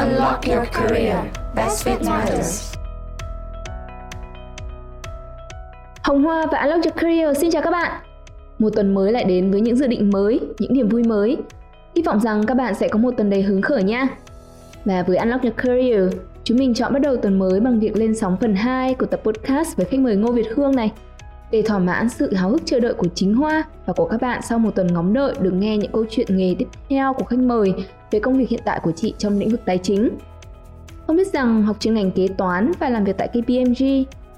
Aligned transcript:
Unlock 0.00 0.46
your 0.46 0.66
career. 0.72 1.16
Best 1.54 1.88
fit 1.88 2.10
matters. 2.10 2.74
Hồng 6.02 6.24
Hoa 6.24 6.46
và 6.52 6.58
Unlock 6.58 6.84
Your 6.84 6.94
Career 6.96 7.38
xin 7.38 7.50
chào 7.50 7.62
các 7.62 7.70
bạn. 7.70 8.00
Một 8.58 8.70
tuần 8.74 8.94
mới 8.94 9.12
lại 9.12 9.24
đến 9.24 9.50
với 9.50 9.60
những 9.60 9.76
dự 9.76 9.86
định 9.86 10.10
mới, 10.10 10.40
những 10.58 10.74
niềm 10.74 10.88
vui 10.88 11.02
mới. 11.02 11.36
Hy 11.96 12.02
vọng 12.02 12.20
rằng 12.20 12.46
các 12.46 12.54
bạn 12.54 12.74
sẽ 12.74 12.88
có 12.88 12.98
một 12.98 13.10
tuần 13.16 13.30
đầy 13.30 13.42
hứng 13.42 13.62
khởi 13.62 13.82
nha. 13.82 14.08
Và 14.84 15.02
với 15.02 15.16
Unlock 15.16 15.42
Your 15.42 15.56
Career, 15.56 16.12
chúng 16.44 16.58
mình 16.58 16.74
chọn 16.74 16.92
bắt 16.92 17.02
đầu 17.02 17.16
tuần 17.16 17.38
mới 17.38 17.60
bằng 17.60 17.80
việc 17.80 17.96
lên 17.96 18.14
sóng 18.14 18.36
phần 18.40 18.54
2 18.54 18.94
của 18.94 19.06
tập 19.06 19.20
podcast 19.24 19.76
với 19.76 19.86
khách 19.86 20.00
mời 20.00 20.16
Ngô 20.16 20.32
Việt 20.32 20.46
Hương 20.56 20.76
này. 20.76 20.92
Để 21.50 21.62
thỏa 21.62 21.78
mãn 21.78 22.08
sự 22.08 22.34
háo 22.34 22.50
hức 22.50 22.62
chờ 22.64 22.80
đợi 22.80 22.94
của 22.94 23.06
chính 23.14 23.34
Hoa 23.34 23.64
và 23.86 23.92
của 23.92 24.06
các 24.06 24.20
bạn 24.20 24.40
sau 24.48 24.58
một 24.58 24.70
tuần 24.74 24.86
ngóng 24.86 25.12
đợi 25.12 25.34
được 25.40 25.54
nghe 25.54 25.76
những 25.76 25.92
câu 25.92 26.04
chuyện 26.10 26.26
nghề 26.30 26.54
tiếp 26.58 26.68
theo 26.88 27.12
của 27.12 27.24
khách 27.24 27.38
mời 27.38 27.74
về 28.10 28.20
công 28.20 28.38
việc 28.38 28.48
hiện 28.48 28.60
tại 28.64 28.80
của 28.82 28.92
chị 28.92 29.14
trong 29.18 29.38
lĩnh 29.38 29.50
vực 29.50 29.60
tài 29.64 29.78
chính. 29.78 30.08
Không 31.06 31.16
biết 31.16 31.32
rằng 31.32 31.62
học 31.62 31.76
chuyên 31.80 31.94
ngành 31.94 32.10
kế 32.10 32.28
toán 32.28 32.72
và 32.78 32.88
làm 32.88 33.04
việc 33.04 33.16
tại 33.18 33.28
KPMG, 33.28 33.84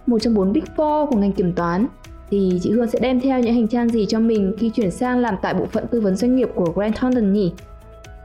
một 0.06 0.18
trong 0.18 0.34
bốn 0.34 0.52
Big 0.52 0.64
Four 0.76 1.06
của 1.06 1.16
ngành 1.16 1.32
kiểm 1.32 1.52
toán, 1.52 1.86
thì 2.30 2.58
chị 2.62 2.70
Hương 2.70 2.88
sẽ 2.88 2.98
đem 2.98 3.20
theo 3.20 3.40
những 3.40 3.54
hành 3.54 3.68
trang 3.68 3.88
gì 3.88 4.06
cho 4.08 4.20
mình 4.20 4.54
khi 4.58 4.70
chuyển 4.70 4.90
sang 4.90 5.18
làm 5.18 5.34
tại 5.42 5.54
bộ 5.54 5.66
phận 5.66 5.86
tư 5.86 6.00
vấn 6.00 6.16
doanh 6.16 6.36
nghiệp 6.36 6.48
của 6.54 6.72
Grant 6.74 6.96
Thornton 6.96 7.32
nhỉ? 7.32 7.52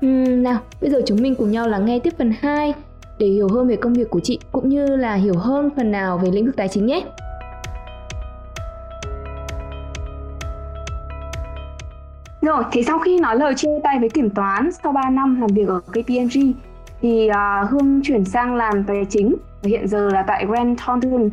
Uhm, 0.06 0.44
nào, 0.44 0.59
bây 0.81 0.92
giờ 0.92 1.02
chúng 1.06 1.22
mình 1.22 1.36
cùng 1.36 1.52
nhau 1.52 1.67
lắng 1.67 1.86
nghe 1.86 2.00
tiếp 2.00 2.14
phần 2.17 2.34
2 2.40 2.73
để 3.20 3.28
hiểu 3.28 3.48
hơn 3.48 3.67
về 3.67 3.76
công 3.76 3.94
việc 3.94 4.09
của 4.09 4.20
chị 4.20 4.40
cũng 4.52 4.70
như 4.70 4.86
là 4.86 5.14
hiểu 5.14 5.38
hơn 5.38 5.70
phần 5.76 5.92
nào 5.92 6.17
về 6.17 6.31
lĩnh 6.31 6.45
vực 6.45 6.56
tài 6.56 6.67
chính 6.67 6.86
nhé. 6.86 7.04
Rồi, 12.48 12.64
thế 12.72 12.84
sau 12.84 13.00
khi 13.00 13.20
nói 13.20 13.38
lời 13.38 13.54
chia 13.56 13.80
tay 13.84 14.00
với 14.00 14.10
kiểm 14.10 14.30
toán 14.30 14.70
sau 14.84 14.92
3 14.92 15.10
năm 15.10 15.42
làm 15.42 15.50
việc 15.50 15.68
ở 15.68 15.80
KPMG 15.80 16.54
thì 17.02 17.28
à, 17.28 17.62
uh, 17.64 17.70
Hương 17.70 18.02
chuyển 18.04 18.26
sang 18.26 18.56
làm 18.56 18.84
tài 18.84 19.06
chính 19.10 19.36
và 19.64 19.67
hiện 19.67 19.88
giờ 19.88 20.09
là 20.09 20.23
tại 20.28 20.45
Grant 20.45 20.78
Thornton. 20.86 21.30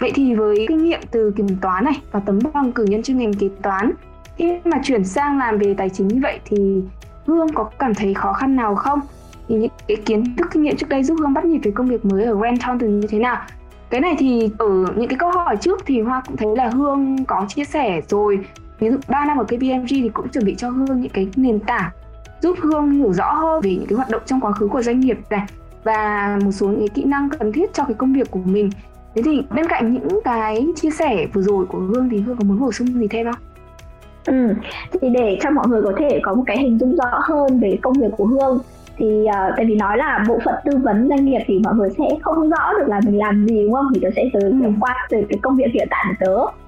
Vậy 0.00 0.12
thì 0.14 0.34
với 0.34 0.66
kinh 0.68 0.84
nghiệm 0.84 1.00
từ 1.10 1.30
kiểm 1.36 1.46
toán 1.60 1.84
này 1.84 1.94
và 2.12 2.20
tấm 2.20 2.38
bằng 2.54 2.72
cử 2.72 2.84
nhân 2.84 3.02
chuyên 3.02 3.18
ngành 3.18 3.34
kế 3.34 3.48
toán 3.62 3.92
khi 4.36 4.58
mà 4.64 4.80
chuyển 4.84 5.04
sang 5.04 5.38
làm 5.38 5.58
về 5.58 5.74
tài 5.74 5.88
chính 5.88 6.08
như 6.08 6.20
vậy 6.22 6.40
thì 6.44 6.82
Hương 7.26 7.52
có 7.54 7.70
cảm 7.78 7.94
thấy 7.94 8.14
khó 8.14 8.32
khăn 8.32 8.56
nào 8.56 8.74
không? 8.74 9.00
Thì 9.48 9.54
những 9.54 9.70
cái 9.88 9.96
kiến 9.96 10.36
thức 10.36 10.48
kinh 10.52 10.62
nghiệm 10.62 10.76
trước 10.76 10.88
đây 10.88 11.04
giúp 11.04 11.16
Hương 11.20 11.34
bắt 11.34 11.44
nhịp 11.44 11.60
với 11.64 11.72
công 11.72 11.88
việc 11.88 12.04
mới 12.04 12.24
ở 12.24 12.34
Grant 12.34 12.60
Thornton 12.60 13.00
như 13.00 13.06
thế 13.06 13.18
nào? 13.18 13.42
Cái 13.90 14.00
này 14.00 14.14
thì 14.18 14.50
ở 14.58 14.68
những 14.96 15.08
cái 15.08 15.18
câu 15.18 15.30
hỏi 15.30 15.56
trước 15.56 15.80
thì 15.86 16.00
Hoa 16.00 16.22
cũng 16.26 16.36
thấy 16.36 16.56
là 16.56 16.68
Hương 16.68 17.24
có 17.24 17.46
chia 17.48 17.64
sẻ 17.64 18.00
rồi 18.08 18.38
ví 18.82 18.90
dụ 18.90 18.96
3 19.08 19.24
năm 19.24 19.38
ở 19.38 19.44
KPMG 19.44 19.86
thì 19.88 20.10
cũng 20.14 20.28
chuẩn 20.28 20.44
bị 20.44 20.54
cho 20.54 20.70
Hương 20.70 21.00
những 21.00 21.12
cái 21.12 21.28
nền 21.36 21.60
tảng 21.60 21.90
giúp 22.40 22.56
Hương 22.60 22.90
hiểu 22.90 23.12
rõ 23.12 23.32
hơn 23.32 23.60
về 23.60 23.70
những 23.70 23.86
cái 23.86 23.96
hoạt 23.96 24.10
động 24.10 24.22
trong 24.26 24.40
quá 24.40 24.52
khứ 24.52 24.68
của 24.68 24.82
doanh 24.82 25.00
nghiệp 25.00 25.18
này 25.30 25.46
và 25.84 26.38
một 26.44 26.52
số 26.52 26.66
những 26.66 26.78
cái 26.78 26.88
kỹ 26.88 27.04
năng 27.04 27.28
cần 27.30 27.52
thiết 27.52 27.74
cho 27.74 27.84
cái 27.84 27.94
công 27.94 28.12
việc 28.12 28.30
của 28.30 28.40
mình 28.44 28.70
thế 29.14 29.22
thì 29.24 29.42
bên 29.54 29.66
cạnh 29.68 29.92
những 29.92 30.20
cái 30.24 30.66
chia 30.76 30.90
sẻ 30.90 31.26
vừa 31.32 31.42
rồi 31.42 31.66
của 31.66 31.78
Hương 31.78 32.08
thì 32.08 32.20
Hương 32.20 32.36
có 32.36 32.44
muốn 32.44 32.60
bổ 32.60 32.72
sung 32.72 32.86
gì 32.86 33.08
thêm 33.08 33.26
không? 33.26 33.42
Ừ, 34.26 34.54
thì 34.92 35.08
để 35.08 35.38
cho 35.42 35.50
mọi 35.50 35.68
người 35.68 35.82
có 35.82 35.92
thể 35.98 36.20
có 36.22 36.34
một 36.34 36.42
cái 36.46 36.58
hình 36.58 36.78
dung 36.78 36.96
rõ 36.96 37.20
hơn 37.22 37.60
về 37.60 37.78
công 37.82 37.92
việc 37.92 38.10
của 38.16 38.26
Hương 38.26 38.58
thì 38.96 39.06
uh, 39.06 39.52
tại 39.56 39.66
vì 39.66 39.74
nói 39.74 39.96
là 39.96 40.24
bộ 40.28 40.38
phận 40.44 40.54
tư 40.64 40.76
vấn 40.76 41.08
doanh 41.08 41.24
nghiệp 41.24 41.40
thì 41.46 41.58
mọi 41.58 41.74
người 41.74 41.88
sẽ 41.98 42.04
không 42.22 42.50
rõ 42.50 42.72
được 42.78 42.88
là 42.88 43.00
mình 43.04 43.18
làm 43.18 43.46
gì 43.46 43.62
đúng 43.62 43.72
không 43.72 43.86
thì 43.94 44.00
tớ 44.02 44.08
sẽ 44.16 44.24
tới 44.32 44.42
ừ. 44.42 44.70
qua 44.80 45.06
từ 45.10 45.22
cái 45.28 45.38
công 45.42 45.56
việc 45.56 45.70
hiện 45.74 45.88
tại 45.90 46.04
của 46.08 46.26
tớ 46.26 46.61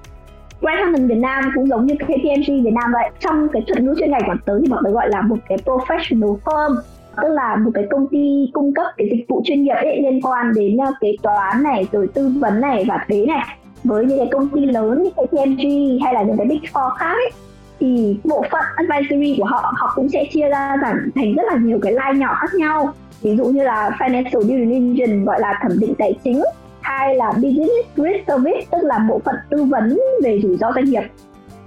Grant 0.61 1.07
Việt 1.07 1.17
Nam 1.17 1.43
cũng 1.55 1.67
giống 1.67 1.85
như 1.85 1.95
KPMG 1.95 2.63
Việt 2.63 2.73
Nam 2.73 2.91
vậy. 2.93 3.09
Trong 3.19 3.47
cái 3.53 3.63
thuật 3.67 3.83
ngữ 3.83 3.95
chuyên 3.99 4.11
ngành 4.11 4.21
của 4.25 4.33
tớ 4.45 4.59
thì 4.61 4.67
bọn 4.69 4.83
tớ 4.83 4.91
gọi 4.91 5.09
là 5.09 5.21
một 5.21 5.37
cái 5.49 5.57
professional 5.65 6.37
firm, 6.45 6.75
tức 7.21 7.29
là 7.29 7.55
một 7.55 7.71
cái 7.73 7.87
công 7.89 8.07
ty 8.07 8.49
cung 8.53 8.73
cấp 8.73 8.85
cái 8.97 9.07
dịch 9.11 9.25
vụ 9.29 9.41
chuyên 9.45 9.63
nghiệp 9.63 9.73
ấy, 9.73 10.01
liên 10.01 10.21
quan 10.21 10.53
đến 10.55 10.77
ờ, 10.77 10.91
kế 11.01 11.15
toán 11.21 11.63
này, 11.63 11.87
rồi 11.91 12.07
tư 12.13 12.31
vấn 12.39 12.61
này 12.61 12.85
và 12.87 13.05
thuế 13.07 13.25
này. 13.25 13.45
Với 13.83 14.05
những 14.05 14.17
cái 14.17 14.27
công 14.31 14.49
ty 14.49 14.65
lớn 14.65 15.03
như 15.03 15.09
KPMG 15.09 15.63
hay 16.03 16.13
là 16.13 16.21
những 16.21 16.37
cái 16.37 16.47
big 16.47 16.59
four 16.73 16.89
khác 16.89 17.13
ấy, 17.13 17.31
thì 17.79 18.17
bộ 18.23 18.43
phận 18.51 18.63
advisory 18.75 19.35
của 19.37 19.45
họ 19.45 19.73
họ 19.77 19.93
cũng 19.95 20.09
sẽ 20.09 20.25
chia 20.31 20.49
ra 20.49 20.77
thành 20.81 21.09
thành 21.15 21.33
rất 21.33 21.43
là 21.47 21.55
nhiều 21.55 21.79
cái 21.81 21.91
line 21.93 22.19
nhỏ 22.19 22.35
khác 22.39 22.53
nhau. 22.53 22.93
Ví 23.21 23.37
dụ 23.37 23.45
như 23.45 23.63
là 23.63 23.89
financial 23.99 24.41
due 24.41 24.65
diligence, 24.65 25.25
gọi 25.25 25.39
là 25.39 25.59
thẩm 25.61 25.79
định 25.79 25.93
tài 25.97 26.13
chính 26.23 26.43
hai 26.85 27.15
là 27.15 27.31
business 27.31 27.87
risk 27.95 28.27
service 28.27 28.65
tức 28.71 28.77
là 28.83 28.99
bộ 29.09 29.21
phận 29.25 29.35
tư 29.49 29.63
vấn 29.63 29.99
về 30.23 30.39
rủi 30.43 30.57
ro 30.57 30.71
doanh 30.75 30.85
nghiệp 30.85 31.03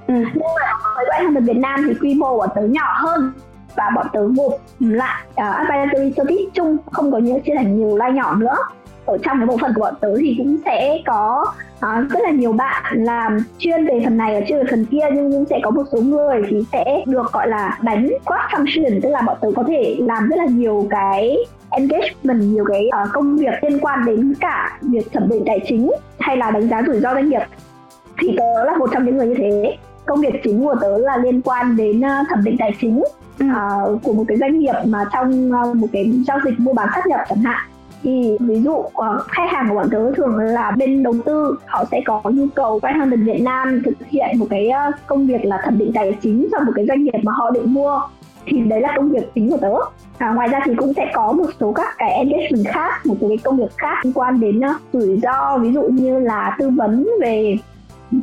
ừ. 0.07 0.15
nhưng 0.15 0.49
mà 0.61 0.73
với 0.97 1.05
loại 1.07 1.23
hàng 1.23 1.45
Việt 1.45 1.57
Nam 1.57 1.85
thì 1.89 1.95
quy 1.95 2.15
mô 2.15 2.39
của 2.39 2.47
tớ 2.55 2.63
nhỏ 2.63 2.95
hơn 2.97 3.33
và 3.77 3.91
bọn 3.95 4.07
tớ 4.13 4.29
gộp 4.37 4.53
lại 4.81 5.25
uh, 5.31 5.37
advisory 5.37 6.13
service 6.17 6.51
chung 6.55 6.77
không 6.93 7.13
có 7.13 7.19
những 7.19 7.41
chia 7.41 7.55
thành 7.57 7.77
nhiều 7.77 7.97
line 7.97 8.13
nhỏ 8.13 8.35
nữa 8.35 8.57
ở 9.07 9.19
trong 9.23 9.39
cái 9.39 9.47
bộ 9.47 9.57
phận 9.61 9.73
của 9.75 9.81
bọn 9.81 9.95
tớ 10.01 10.17
thì 10.21 10.35
cũng 10.39 10.57
sẽ 10.65 10.99
có 11.07 11.45
uh, 11.77 12.11
rất 12.11 12.21
là 12.23 12.31
nhiều 12.31 12.53
bạn 12.53 12.85
làm 12.93 13.39
chuyên 13.59 13.87
về 13.87 14.01
phần 14.05 14.17
này 14.17 14.41
và 14.41 14.47
chuyên 14.49 14.59
về 14.59 14.65
phần 14.71 14.85
kia 14.85 15.05
nhưng 15.15 15.33
cũng 15.33 15.45
sẽ 15.51 15.61
có 15.63 15.71
một 15.71 15.85
số 15.93 15.99
người 16.01 16.43
thì 16.49 16.63
sẽ 16.73 17.05
được 17.07 17.33
gọi 17.33 17.49
là 17.49 17.79
đánh 17.83 18.09
cross 18.09 18.51
function 18.51 19.01
tức 19.03 19.09
là 19.09 19.21
bọn 19.21 19.37
tớ 19.41 19.49
có 19.57 19.65
thể 19.69 19.97
làm 19.99 20.29
rất 20.29 20.37
là 20.37 20.47
nhiều 20.47 20.87
cái 20.91 21.37
engagement 21.71 22.41
nhiều 22.41 22.65
cái 22.69 22.91
uh, 23.05 23.13
công 23.13 23.37
việc 23.37 23.53
liên 23.63 23.79
quan 23.81 24.05
đến 24.05 24.35
cả 24.41 24.79
việc 24.83 25.13
thẩm 25.13 25.29
định 25.29 25.43
tài 25.47 25.61
chính 25.69 25.91
hay 26.19 26.37
là 26.37 26.51
đánh 26.51 26.69
giá 26.69 26.83
rủi 26.87 27.01
ro 27.01 27.15
doanh 27.15 27.29
nghiệp. 27.29 27.43
Thì 28.19 28.37
tớ 28.39 28.65
là 28.65 28.77
một 28.77 28.91
trong 28.93 29.05
những 29.05 29.17
người 29.17 29.27
như 29.27 29.35
thế. 29.39 29.77
Công 30.07 30.21
việc 30.21 30.41
chính 30.45 30.65
của 30.65 30.75
tớ 30.81 30.99
là 30.99 31.17
liên 31.17 31.43
quan 31.43 31.77
đến 31.77 32.01
uh, 32.01 32.29
thẩm 32.29 32.45
định 32.45 32.57
tài 32.59 32.75
chính 32.81 32.99
uh, 33.45 34.03
của 34.03 34.13
một 34.13 34.25
cái 34.29 34.37
doanh 34.37 34.59
nghiệp 34.59 34.75
mà 34.85 35.05
trong 35.13 35.53
uh, 35.53 35.77
một 35.77 35.87
cái 35.93 36.13
giao 36.27 36.39
dịch 36.45 36.61
mua 36.61 36.73
bán 36.73 36.89
sát 36.95 37.07
nhập 37.07 37.21
chẳng 37.29 37.43
hạn. 37.43 37.69
Thì 38.03 38.37
ví 38.41 38.63
dụ 38.63 38.73
uh, 38.73 38.93
khách 39.29 39.51
hàng 39.51 39.69
của 39.69 39.75
bọn 39.75 39.89
tớ 39.91 40.13
thường 40.13 40.39
là 40.39 40.71
bên 40.71 41.03
đầu 41.03 41.15
tư 41.25 41.57
họ 41.67 41.85
sẽ 41.91 42.01
có 42.07 42.23
nhu 42.25 42.47
cầu 42.55 42.81
Bright 42.81 42.97
Hunter 42.97 43.21
Việt 43.21 43.43
Nam 43.43 43.83
thực 43.85 43.95
hiện 44.09 44.39
một 44.39 44.47
cái 44.51 44.71
uh, 44.89 44.95
công 45.07 45.27
việc 45.27 45.45
là 45.45 45.61
thẩm 45.65 45.79
định 45.79 45.93
tài 45.95 46.17
chính 46.23 46.49
cho 46.53 46.59
một 46.65 46.73
cái 46.75 46.87
doanh 46.89 47.05
nghiệp 47.05 47.19
mà 47.23 47.33
họ 47.33 47.51
định 47.51 47.75
mua 47.75 48.01
thì 48.51 48.61
đấy 48.61 48.81
là 48.81 48.93
công 48.97 49.11
việc 49.11 49.31
chính 49.35 49.51
của 49.51 49.57
tớ. 49.57 49.75
À, 50.19 50.33
ngoài 50.35 50.49
ra 50.49 50.61
thì 50.65 50.75
cũng 50.75 50.93
sẽ 50.95 51.11
có 51.15 51.33
một 51.33 51.47
số 51.61 51.73
các 51.73 51.95
cái 51.99 52.11
engagement 52.11 52.75
khác 52.75 53.07
một 53.07 53.15
số 53.21 53.29
cái 53.29 53.39
công 53.45 53.57
việc 53.57 53.77
khác 53.77 54.05
liên 54.05 54.13
quan 54.13 54.41
đến 54.41 54.59
uh, 54.59 54.77
rủi 54.93 55.21
ro 55.23 55.59
ví 55.59 55.73
dụ 55.73 55.83
như 55.83 56.19
là 56.19 56.57
tư 56.59 56.71
vấn 56.71 57.09
về 57.21 57.57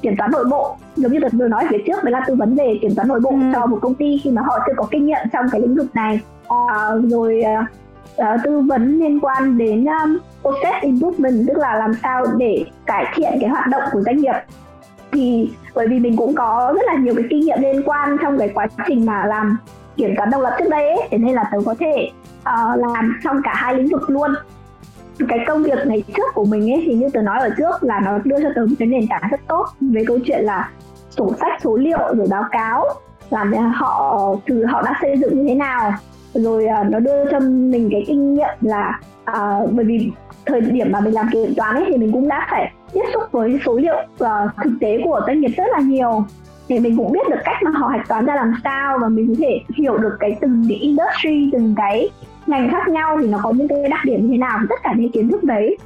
kiểm 0.01 0.15
toán 0.17 0.31
nội 0.31 0.45
bộ. 0.49 0.75
Giống 0.95 1.11
như 1.11 1.19
tôi 1.21 1.29
vừa 1.33 1.47
nói 1.47 1.65
phía 1.69 1.77
trước 1.87 2.03
đấy 2.03 2.11
là 2.11 2.21
tư 2.27 2.35
vấn 2.35 2.55
về 2.55 2.79
kiểm 2.81 2.95
toán 2.95 3.07
nội 3.07 3.19
bộ 3.19 3.29
ừ. 3.29 3.35
cho 3.53 3.65
một 3.65 3.79
công 3.81 3.95
ty 3.95 4.21
khi 4.23 4.31
mà 4.31 4.41
họ 4.41 4.59
chưa 4.67 4.73
có 4.77 4.87
kinh 4.91 5.05
nghiệm 5.05 5.19
trong 5.33 5.45
cái 5.51 5.61
lĩnh 5.61 5.75
vực 5.75 5.95
này. 5.95 6.19
À, 6.49 6.89
rồi 7.03 7.43
uh, 8.21 8.25
tư 8.43 8.59
vấn 8.59 8.99
liên 8.99 9.19
quan 9.19 9.57
đến 9.57 9.85
um, 9.85 10.17
process 10.41 10.81
improvement 10.81 11.47
tức 11.47 11.57
là 11.57 11.75
làm 11.77 11.93
sao 12.03 12.25
để 12.37 12.65
cải 12.85 13.05
thiện 13.15 13.33
cái 13.41 13.49
hoạt 13.49 13.67
động 13.67 13.83
của 13.91 14.01
doanh 14.01 14.17
nghiệp. 14.17 14.35
Thì 15.11 15.49
bởi 15.75 15.87
vì 15.87 15.99
mình 15.99 16.17
cũng 16.17 16.35
có 16.35 16.73
rất 16.75 16.81
là 16.85 16.95
nhiều 16.95 17.13
cái 17.15 17.25
kinh 17.29 17.39
nghiệm 17.39 17.61
liên 17.61 17.81
quan 17.85 18.17
trong 18.21 18.37
cái 18.37 18.49
quá 18.53 18.67
trình 18.87 19.05
mà 19.05 19.25
làm 19.25 19.57
kiểm 19.97 20.15
toán 20.17 20.29
độc 20.29 20.41
lập 20.41 20.55
trước 20.59 20.69
đây 20.69 20.89
ấy, 20.89 21.07
thế 21.11 21.17
nên 21.17 21.35
là 21.35 21.49
tớ 21.51 21.57
có 21.65 21.75
thể 21.79 22.09
uh, 22.39 22.79
làm 22.79 23.19
trong 23.23 23.41
cả 23.43 23.53
hai 23.55 23.75
lĩnh 23.75 23.87
vực 23.87 24.09
luôn. 24.09 24.31
Cái 25.29 25.39
công 25.47 25.63
việc 25.63 25.79
ngày 25.85 26.03
trước 26.15 26.33
của 26.33 26.45
mình 26.45 26.71
ấy 26.71 26.83
thì 26.85 26.93
như 26.93 27.09
tớ 27.13 27.21
nói 27.21 27.39
ở 27.39 27.49
trước 27.57 27.83
là 27.83 27.99
nó 28.05 28.17
đưa 28.23 28.43
cho 28.43 28.49
tớ 28.55 28.61
một 28.61 28.75
cái 28.79 28.87
nền 28.87 29.07
tảng 29.07 29.29
rất 29.31 29.39
tốt 29.47 29.65
về 29.81 30.03
câu 30.07 30.19
chuyện 30.25 30.45
là 30.45 30.69
sổ 31.09 31.31
sách 31.39 31.61
số 31.63 31.77
liệu 31.77 32.15
rồi 32.15 32.27
báo 32.29 32.43
cáo 32.51 32.85
làm 33.29 33.53
họ 33.53 34.35
từ 34.47 34.65
họ 34.65 34.81
đã 34.81 34.93
xây 35.01 35.17
dựng 35.17 35.37
như 35.37 35.45
thế 35.47 35.55
nào. 35.55 35.93
Rồi 36.33 36.65
uh, 36.81 36.91
nó 36.91 36.99
đưa 36.99 37.31
cho 37.31 37.39
mình 37.39 37.89
cái 37.91 38.03
kinh 38.07 38.33
nghiệm 38.33 38.55
là 38.61 38.99
uh, 39.31 39.71
bởi 39.71 39.85
vì 39.85 40.11
thời 40.45 40.61
điểm 40.61 40.91
mà 40.91 40.99
mình 40.99 41.13
làm 41.13 41.29
kiểm 41.31 41.53
toán 41.57 41.75
ấy 41.75 41.85
thì 41.87 41.97
mình 41.97 42.11
cũng 42.11 42.27
đã 42.27 42.47
phải 42.51 42.73
tiếp 42.93 43.03
xúc 43.13 43.23
với 43.31 43.59
số 43.65 43.77
liệu 43.77 43.95
uh, 43.95 44.27
thực 44.63 44.73
tế 44.81 44.99
của 45.03 45.21
doanh 45.27 45.39
nghiệp 45.39 45.51
rất 45.57 45.67
là 45.71 45.79
nhiều 45.79 46.25
thì 46.67 46.79
mình 46.79 46.97
cũng 46.97 47.11
biết 47.11 47.29
được 47.29 47.39
cách 47.45 47.63
mà 47.63 47.71
họ 47.73 47.87
hạch 47.87 48.07
toán 48.07 48.25
ra 48.25 48.35
làm 48.35 48.53
sao 48.63 48.97
và 49.01 49.09
mình 49.09 49.27
có 49.27 49.33
thể 49.39 49.59
hiểu 49.75 49.97
được 49.97 50.17
cái 50.19 50.37
từng 50.41 50.65
cái 50.69 50.77
industry 50.77 51.49
từng 51.53 51.75
cái 51.77 52.09
ngành 52.47 52.69
khác 52.71 52.87
nhau 52.87 53.17
thì 53.21 53.27
nó 53.27 53.39
có 53.43 53.51
những 53.51 53.67
cái 53.67 53.89
đặc 53.89 53.99
điểm 54.05 54.21
như 54.21 54.27
thế 54.31 54.37
nào. 54.37 54.59
Tất 54.69 54.75
cả 54.83 54.93
những 54.97 55.11
kiến 55.11 55.29
thức 55.29 55.43
đấy 55.43 55.77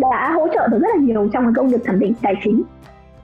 đã 0.00 0.30
hỗ 0.34 0.48
trợ 0.54 0.68
được 0.68 0.78
rất 0.78 0.88
là 0.96 1.00
nhiều 1.00 1.28
trong 1.32 1.44
cái 1.44 1.52
công 1.56 1.68
việc 1.68 1.84
thẩm 1.84 1.98
định 1.98 2.14
tài 2.22 2.34
chính. 2.44 2.62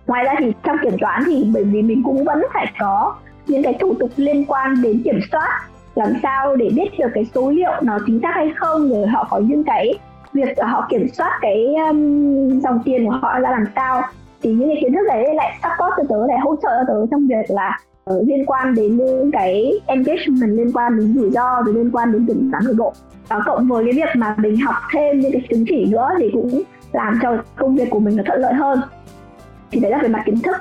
Ngoài 0.07 0.25
ra 0.25 0.35
thì 0.39 0.53
trong 0.63 0.77
kiểm 0.83 0.99
toán 1.01 1.23
thì 1.27 1.47
bởi 1.55 1.65
vì 1.65 1.83
mình 1.83 2.03
cũng 2.03 2.25
vẫn 2.25 2.43
phải 2.55 2.73
có 2.79 3.15
những 3.47 3.63
cái 3.63 3.77
thủ 3.81 3.95
tục 4.01 4.11
liên 4.17 4.45
quan 4.45 4.83
đến 4.83 5.03
kiểm 5.05 5.21
soát 5.33 5.61
làm 5.95 6.13
sao 6.23 6.57
để 6.57 6.71
biết 6.75 6.99
được 6.99 7.09
cái 7.15 7.27
số 7.35 7.51
liệu 7.51 7.71
nó 7.83 7.99
chính 8.07 8.21
xác 8.23 8.33
hay 8.35 8.53
không 8.57 8.91
rồi 8.91 9.07
họ 9.07 9.27
có 9.31 9.39
những 9.39 9.65
cái 9.65 9.95
việc 10.33 10.59
họ 10.63 10.87
kiểm 10.91 11.09
soát 11.09 11.39
cái 11.41 11.75
um, 11.89 12.61
dòng 12.61 12.81
tiền 12.85 13.07
của 13.07 13.19
họ 13.23 13.41
ra 13.41 13.51
làm 13.51 13.65
sao 13.75 14.03
thì 14.43 14.55
những 14.55 14.69
cái 14.69 14.79
kiến 14.83 14.93
thức 14.93 15.07
đấy 15.09 15.35
lại 15.35 15.59
support 15.63 15.93
cho 15.97 16.03
tớ, 16.09 16.27
lại 16.27 16.39
hỗ 16.39 16.57
trợ 16.57 16.69
cho 16.69 16.85
tớ 16.89 17.07
trong 17.11 17.27
việc 17.27 17.51
là 17.51 17.79
ờ, 18.05 18.23
liên 18.27 18.47
quan 18.47 18.75
đến 18.75 18.97
những 18.97 19.31
cái 19.31 19.73
engagement 19.87 20.59
liên 20.59 20.73
quan 20.73 20.99
đến 20.99 21.15
rủi 21.15 21.31
ro, 21.31 21.63
rồi 21.63 21.75
liên 21.75 21.91
quan 21.91 22.13
đến 22.13 22.27
kiểm 22.27 22.51
toán 22.53 22.65
nội 22.65 22.75
bộ. 22.79 22.93
Và 23.29 23.41
cộng 23.47 23.69
với 23.69 23.85
cái 23.85 23.93
việc 23.93 24.17
mà 24.17 24.35
mình 24.39 24.57
học 24.57 24.75
thêm 24.95 25.21
những 25.21 25.33
cái 25.33 25.43
chứng 25.51 25.65
chỉ 25.69 25.87
nữa 25.91 26.09
thì 26.19 26.31
cũng 26.33 26.63
làm 26.93 27.19
cho 27.23 27.37
công 27.57 27.77
việc 27.77 27.91
của 27.91 27.99
mình 27.99 28.17
nó 28.17 28.23
thuận 28.27 28.41
lợi 28.41 28.55
hơn. 28.55 28.81
Thì 29.71 29.81
đấy 29.81 29.91
là 29.91 29.99
về 30.03 30.09
mặt 30.09 30.23
kiến 30.27 30.39
thức. 30.41 30.57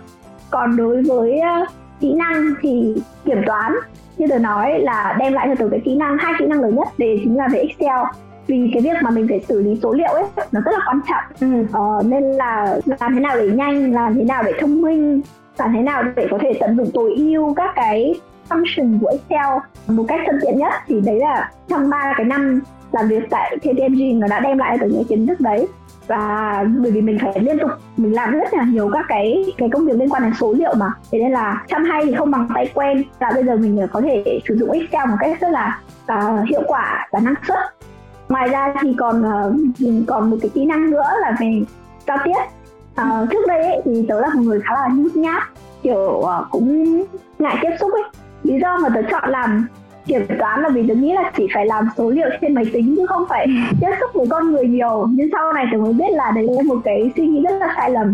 Còn 0.50 0.77
đối 0.77 1.03
với 1.03 1.39
ờ, 1.39 1.65
kỹ 2.00 2.13
năng 2.13 2.53
thì 2.62 2.95
kiểm 3.25 3.41
toán, 3.45 3.74
như 4.18 4.27
tôi 4.29 4.39
nói 4.39 4.79
là 4.79 5.15
đem 5.19 5.33
lại 5.33 5.47
cho 5.50 5.56
tôi 5.59 5.69
cái 5.69 5.79
kỹ 5.85 5.95
năng, 5.95 6.18
hai 6.18 6.33
kỹ 6.39 6.45
năng 6.45 6.62
lớn 6.62 6.75
nhất 6.75 6.88
để 6.97 7.19
chính 7.24 7.38
là 7.38 7.47
về 7.51 7.59
Excel 7.59 8.00
vì 8.48 8.70
cái 8.74 8.84
việc 8.84 8.98
mà 9.02 9.10
mình 9.10 9.28
phải 9.28 9.46
xử 9.50 9.62
lý 9.62 9.80
số 9.84 9.94
liệu 9.94 10.12
ấy 10.12 10.24
nó 10.52 10.62
rất 10.62 10.72
là 10.72 10.80
quan 10.88 11.00
trọng. 11.10 11.52
Ừ. 11.52 11.66
ờ, 11.72 12.04
nên 12.06 12.24
là 12.24 12.80
làm 12.86 13.14
thế 13.14 13.20
nào 13.20 13.38
để 13.38 13.48
nhanh 13.48 13.94
làm 13.94 14.16
thế 14.16 14.24
nào 14.24 14.44
để 14.44 14.54
thông 14.60 14.82
minh 14.82 15.22
làm 15.58 15.74
thế 15.74 15.82
nào 15.82 16.04
để 16.16 16.28
có 16.32 16.38
thể 16.42 16.54
tận 16.60 16.78
dụng 16.78 16.90
tối 16.94 17.14
ưu 17.18 17.54
các 17.54 17.72
cái 17.76 18.20
function 18.50 19.00
của 19.02 19.08
Excel 19.08 19.58
một 19.88 20.06
cách 20.08 20.20
thuận 20.26 20.40
tiện 20.42 20.58
nhất. 20.58 20.74
Thì 20.88 21.02
đấy 21.02 21.20
là 21.20 21.52
trong 21.68 21.90
ba 21.90 22.14
cái 22.18 22.26
năm 22.26 22.62
làm 22.92 23.08
việc 23.08 23.24
tại 23.30 23.58
KPMG 23.58 24.20
nó 24.20 24.28
đã 24.28 24.40
đem 24.40 24.58
lại 24.58 24.78
được 24.78 24.88
những 24.92 25.04
kiến 25.04 25.28
thức 25.28 25.42
đấy. 25.42 25.68
Và 26.08 26.64
bởi 26.78 26.92
vì 26.92 27.02
mình 27.02 27.18
phải 27.22 27.40
liên 27.40 27.60
tục 27.60 27.72
mình 27.98 28.14
làm 28.14 28.32
rất 28.32 28.54
là 28.54 28.64
nhiều 28.64 28.90
các 28.94 29.06
cái 29.08 29.46
cái 29.58 29.70
công 29.70 29.86
việc 29.86 29.94
liên 29.96 30.10
quan 30.10 30.24
đến 30.24 30.34
số 30.40 30.54
liệu 30.54 30.74
mà. 30.78 30.92
Thế 31.12 31.20
nên 31.20 31.32
là 31.32 31.64
chăm 31.68 31.84
hay 31.84 32.06
thì 32.06 32.16
không 32.18 32.32
bằng 32.32 32.48
tay 32.56 32.72
quen. 32.74 33.04
Là 33.20 33.32
bây 33.36 33.44
giờ 33.44 33.56
mình 33.56 33.88
có 33.92 34.02
thể 34.02 34.40
sử 34.48 34.56
dụng 34.56 34.72
Excel 34.72 35.10
một 35.10 35.16
cách 35.20 35.38
rất 35.42 35.50
là 35.52 35.80
uh, 36.14 36.50
hiệu 36.50 36.62
quả 36.68 37.08
và 37.12 37.20
năng 37.20 37.36
suất 37.48 37.58
ngoài 38.29 38.50
ra 38.50 38.74
thì 38.81 38.94
còn 38.97 39.21
uh, 39.21 40.06
còn 40.07 40.29
một 40.29 40.38
cái 40.41 40.50
kỹ 40.53 40.65
năng 40.65 40.91
nữa 40.91 41.09
là 41.21 41.38
về 41.39 41.62
giao 42.07 42.18
tiếp. 42.24 42.31
Uh, 43.01 43.29
trước 43.31 43.47
đây 43.47 43.62
ấy, 43.62 43.81
thì 43.85 44.06
tớ 44.09 44.21
là 44.21 44.29
một 44.33 44.41
người 44.41 44.62
khá 44.62 44.74
là 44.74 44.88
nhút 44.94 45.15
nhát 45.15 45.44
kiểu 45.83 45.95
uh, 45.97 46.51
cũng 46.51 47.03
ngại 47.39 47.57
tiếp 47.62 47.69
xúc 47.79 47.91
ấy. 47.94 48.03
Lý 48.44 48.59
do 48.62 48.77
mà 48.77 48.89
tớ 48.95 49.01
chọn 49.12 49.29
làm 49.29 49.68
kiểm 50.06 50.25
toán 50.39 50.62
là 50.62 50.69
vì 50.69 50.88
tớ 50.88 50.94
nghĩ 50.95 51.13
là 51.13 51.31
chỉ 51.38 51.47
phải 51.53 51.65
làm 51.65 51.89
số 51.97 52.09
liệu 52.09 52.29
trên 52.41 52.53
máy 52.53 52.65
tính 52.74 52.95
chứ 52.97 53.06
không 53.06 53.25
phải 53.29 53.47
tiếp 53.81 53.91
xúc 54.00 54.09
với 54.13 54.27
con 54.29 54.51
người 54.51 54.68
nhiều. 54.68 55.07
Nhưng 55.12 55.29
sau 55.31 55.53
này 55.53 55.65
tớ 55.71 55.77
mới 55.77 55.94
biết 55.94 56.12
là 56.12 56.31
đấy 56.31 56.47
là 56.51 56.63
một 56.63 56.77
cái 56.83 57.12
suy 57.15 57.27
nghĩ 57.27 57.41
rất 57.41 57.57
là 57.59 57.74
sai 57.77 57.91
lầm. 57.91 58.13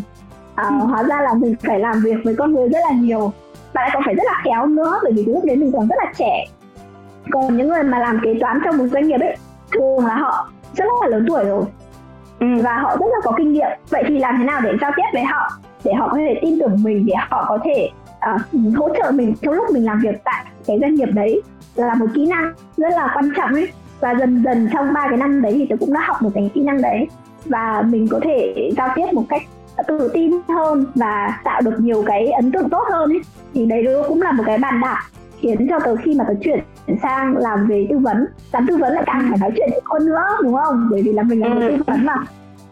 À, 0.55 0.63
ừ. 0.63 0.85
hóa 0.85 1.03
ra 1.03 1.21
là 1.21 1.33
mình 1.33 1.55
phải 1.67 1.79
làm 1.79 2.01
việc 2.03 2.15
với 2.23 2.35
con 2.35 2.53
người 2.53 2.69
rất 2.69 2.79
là 2.89 2.91
nhiều. 2.95 3.31
Và 3.73 3.81
lại 3.81 3.89
còn 3.93 4.03
phải 4.05 4.15
rất 4.15 4.23
là 4.25 4.41
khéo 4.43 4.65
nữa 4.65 4.99
bởi 5.03 5.13
vì 5.13 5.25
lúc 5.25 5.45
đấy 5.45 5.55
mình 5.55 5.71
còn 5.71 5.87
rất 5.87 5.95
là 5.97 6.13
trẻ. 6.17 6.45
Còn 7.31 7.57
những 7.57 7.67
người 7.67 7.83
mà 7.83 7.99
làm 7.99 8.19
kế 8.23 8.33
toán 8.39 8.59
trong 8.65 8.77
một 8.77 8.85
doanh 8.87 9.07
nghiệp 9.07 9.21
ấy 9.21 9.35
thường 9.73 10.05
là 10.05 10.15
họ 10.15 10.49
rất 10.75 10.85
là 11.01 11.07
lớn 11.07 11.25
tuổi 11.27 11.45
rồi. 11.45 11.63
Ừ. 12.39 12.47
và 12.63 12.77
họ 12.77 12.97
rất 12.99 13.05
là 13.11 13.17
có 13.23 13.31
kinh 13.37 13.53
nghiệm. 13.53 13.67
Vậy 13.89 14.03
thì 14.07 14.19
làm 14.19 14.35
thế 14.37 14.43
nào 14.43 14.61
để 14.63 14.71
giao 14.81 14.91
tiếp 14.95 15.03
với 15.13 15.23
họ? 15.23 15.49
Để 15.83 15.93
họ 15.93 16.07
có 16.07 16.17
thể 16.17 16.39
tin 16.41 16.59
tưởng 16.59 16.83
mình 16.83 17.05
để 17.05 17.13
họ 17.29 17.45
có 17.49 17.57
thể 17.63 17.89
uh, 18.35 18.77
hỗ 18.77 18.89
trợ 18.95 19.11
mình 19.11 19.33
trong 19.41 19.53
lúc 19.53 19.65
mình 19.71 19.85
làm 19.85 19.99
việc 19.99 20.23
tại 20.23 20.45
cái 20.67 20.77
doanh 20.81 20.95
nghiệp 20.95 21.09
đấy 21.13 21.41
là 21.75 21.93
một 21.93 22.05
kỹ 22.13 22.27
năng 22.27 22.53
rất 22.77 22.89
là 22.89 23.11
quan 23.15 23.31
trọng 23.37 23.53
ấy. 23.53 23.67
Và 23.99 24.15
dần 24.19 24.43
dần 24.43 24.69
trong 24.73 24.93
ba 24.93 25.07
cái 25.09 25.17
năm 25.17 25.41
đấy 25.41 25.53
thì 25.53 25.65
tôi 25.69 25.77
cũng 25.77 25.93
đã 25.93 25.99
học 26.03 26.21
một 26.21 26.29
cái 26.35 26.51
kỹ 26.53 26.61
năng 26.61 26.81
đấy. 26.81 27.07
Và 27.45 27.83
mình 27.89 28.07
có 28.07 28.19
thể 28.23 28.69
giao 28.77 28.89
tiếp 28.95 29.05
một 29.13 29.23
cách 29.29 29.41
tự 29.87 30.11
tin 30.13 30.31
hơn 30.49 30.85
và 30.95 31.39
tạo 31.43 31.61
được 31.61 31.79
nhiều 31.79 32.03
cái 32.07 32.27
ấn 32.27 32.51
tượng 32.51 32.69
tốt 32.69 32.83
hơn 32.91 33.09
ấy. 33.09 33.21
Thì 33.53 33.65
đấy 33.65 33.85
cũng 34.07 34.21
là 34.21 34.31
một 34.31 34.43
cái 34.45 34.57
bàn 34.57 34.81
đạp 34.81 35.01
khiến 35.39 35.67
cho 35.69 35.79
tớ 35.79 35.95
khi 35.95 36.15
mà 36.15 36.23
tớ 36.27 36.33
chuyển 36.43 36.59
sang 37.03 37.37
làm 37.37 37.67
về 37.67 37.87
tư 37.89 37.97
vấn 37.97 38.25
làm 38.51 38.67
tư 38.67 38.77
vấn 38.77 38.93
lại 38.93 39.03
càng 39.05 39.27
phải 39.29 39.39
nói 39.39 39.51
chuyện 39.55 39.69
hơn 39.85 40.05
nữa 40.05 40.23
đúng 40.43 40.55
không 40.55 40.87
bởi 40.91 41.01
vì 41.01 41.13
là 41.13 41.23
mình 41.23 41.41
là 41.41 41.47
người 41.47 41.69
tư 41.77 41.83
vấn 41.87 42.05
mà 42.05 42.15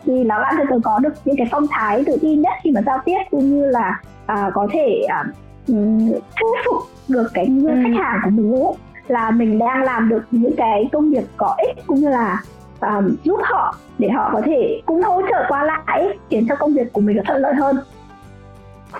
thì 0.06 0.24
nó 0.24 0.44
cho 0.58 0.64
tớ 0.70 0.76
có 0.84 1.00
được 1.00 1.14
những 1.26 1.36
cái 1.38 1.48
phong 1.52 1.68
thái 1.70 2.04
tự 2.06 2.18
tin 2.22 2.42
nhất 2.42 2.54
khi 2.64 2.72
mà 2.72 2.82
giao 2.86 2.98
tiếp 3.06 3.18
cũng 3.32 3.50
như 3.50 3.66
là 3.66 4.02
à, 4.26 4.52
có 4.54 4.68
thể 4.72 5.06
à, 5.10 5.24
thuyết 5.68 6.58
phục 6.66 6.82
được 7.08 7.28
cái 7.34 7.46
ừ. 7.46 7.70
khách 7.84 8.04
hàng 8.04 8.20
của 8.24 8.30
mình 8.30 8.54
ấy 8.54 8.74
là 9.08 9.32
mình 9.32 9.60
đang 9.60 9.84
làm 9.84 10.10
được 10.10 10.24
những 10.32 10.56
cái 10.58 10.90
công 10.92 11.12
việc 11.12 11.26
có 11.38 11.56
ích 11.58 11.88
cũng 11.88 12.00
như 12.00 12.10
là 12.10 12.42
um, 12.82 13.16
giúp 13.24 13.40
họ 13.44 13.76
để 13.98 14.10
họ 14.10 14.30
có 14.34 14.42
thể 14.46 14.82
cũng 14.86 15.04
hỗ 15.04 15.22
trợ 15.22 15.46
qua 15.48 15.64
lại 15.64 16.18
khiến 16.30 16.46
cho 16.50 16.56
công 16.56 16.74
việc 16.74 16.94
của 16.94 17.02
mình 17.02 17.16
được 17.16 17.22
thuận 17.28 17.42
lợi 17.42 17.54
hơn. 17.54 17.78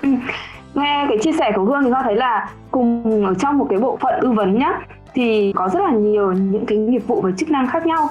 Ừ. 0.02 0.08
Nghe 0.74 1.06
cái 1.08 1.18
chia 1.22 1.32
sẻ 1.32 1.52
của 1.56 1.64
Hương 1.64 1.84
thì 1.84 1.90
Hoa 1.90 2.02
thấy 2.02 2.16
là 2.16 2.50
cùng 2.70 3.26
ở 3.26 3.34
trong 3.34 3.58
một 3.58 3.66
cái 3.70 3.78
bộ 3.78 3.98
phận 4.00 4.14
tư 4.22 4.30
vấn 4.30 4.58
nhá 4.58 4.80
thì 5.14 5.52
có 5.56 5.68
rất 5.68 5.80
là 5.80 5.90
nhiều 5.90 6.32
những 6.32 6.66
cái 6.66 6.78
nghiệp 6.78 7.02
vụ 7.06 7.20
và 7.20 7.30
chức 7.38 7.50
năng 7.50 7.68
khác 7.68 7.86
nhau 7.86 8.08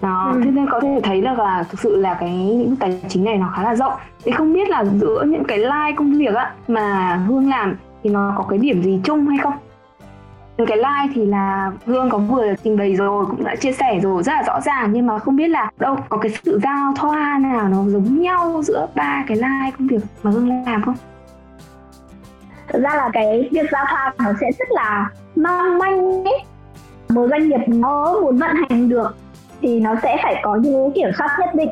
đó 0.00 0.30
ừ. 0.34 0.40
thế 0.44 0.50
nên 0.50 0.66
có 0.70 0.80
thể 0.80 1.00
thấy 1.02 1.22
là 1.22 1.34
và 1.34 1.64
thực 1.70 1.80
sự 1.80 1.96
là 1.96 2.14
cái 2.14 2.30
những 2.30 2.76
tài 2.76 3.00
chính 3.08 3.24
này 3.24 3.36
nó 3.36 3.52
khá 3.56 3.62
là 3.62 3.74
rộng 3.74 3.92
thì 4.24 4.32
không 4.32 4.52
biết 4.52 4.68
là 4.68 4.84
giữa 4.84 5.24
những 5.28 5.44
cái 5.44 5.58
line 5.58 5.92
công 5.96 6.12
việc 6.12 6.34
á 6.34 6.52
mà 6.68 7.16
hương 7.28 7.50
làm 7.50 7.76
thì 8.02 8.10
nó 8.10 8.34
có 8.36 8.44
cái 8.48 8.58
điểm 8.58 8.82
gì 8.82 9.00
chung 9.04 9.26
hay 9.26 9.38
không 9.38 9.54
cái 10.66 10.78
like 10.78 11.12
thì 11.14 11.26
là 11.26 11.72
Hương 11.86 12.10
có 12.10 12.18
vừa 12.18 12.54
trình 12.64 12.76
bày 12.76 12.94
rồi 12.94 13.26
cũng 13.26 13.44
đã 13.44 13.56
chia 13.56 13.72
sẻ 13.72 14.00
rồi 14.02 14.22
rất 14.22 14.32
là 14.32 14.42
rõ 14.42 14.60
ràng 14.60 14.92
nhưng 14.92 15.06
mà 15.06 15.18
không 15.18 15.36
biết 15.36 15.48
là 15.48 15.70
đâu 15.78 15.96
có 16.08 16.16
cái 16.16 16.32
sự 16.44 16.60
giao 16.62 16.92
thoa 16.96 17.38
nào 17.38 17.68
nó 17.68 17.76
giống 17.86 18.22
nhau 18.22 18.62
giữa 18.62 18.88
ba 18.94 19.24
cái 19.28 19.36
like 19.36 19.76
công 19.78 19.88
việc 19.88 19.98
mà 20.22 20.30
Hương 20.30 20.64
làm 20.64 20.82
không? 20.82 20.94
Thực 22.68 22.82
ra 22.82 22.90
là 22.94 23.10
cái 23.12 23.48
việc 23.52 23.66
giao 23.72 23.84
thoa 23.88 24.12
nó 24.18 24.32
sẽ 24.40 24.50
rất 24.58 24.68
là 24.70 25.10
mong 25.42 25.78
manh 25.78 26.24
ấy. 26.24 26.42
Một 27.08 27.26
doanh 27.30 27.48
nghiệp 27.48 27.60
nó 27.66 28.20
muốn 28.20 28.38
vận 28.38 28.50
hành 28.68 28.88
được 28.88 29.16
thì 29.60 29.80
nó 29.80 29.94
sẽ 30.02 30.16
phải 30.22 30.40
có 30.42 30.56
những 30.56 30.92
kiểm 30.92 31.08
soát 31.18 31.36
nhất 31.40 31.54
định 31.54 31.70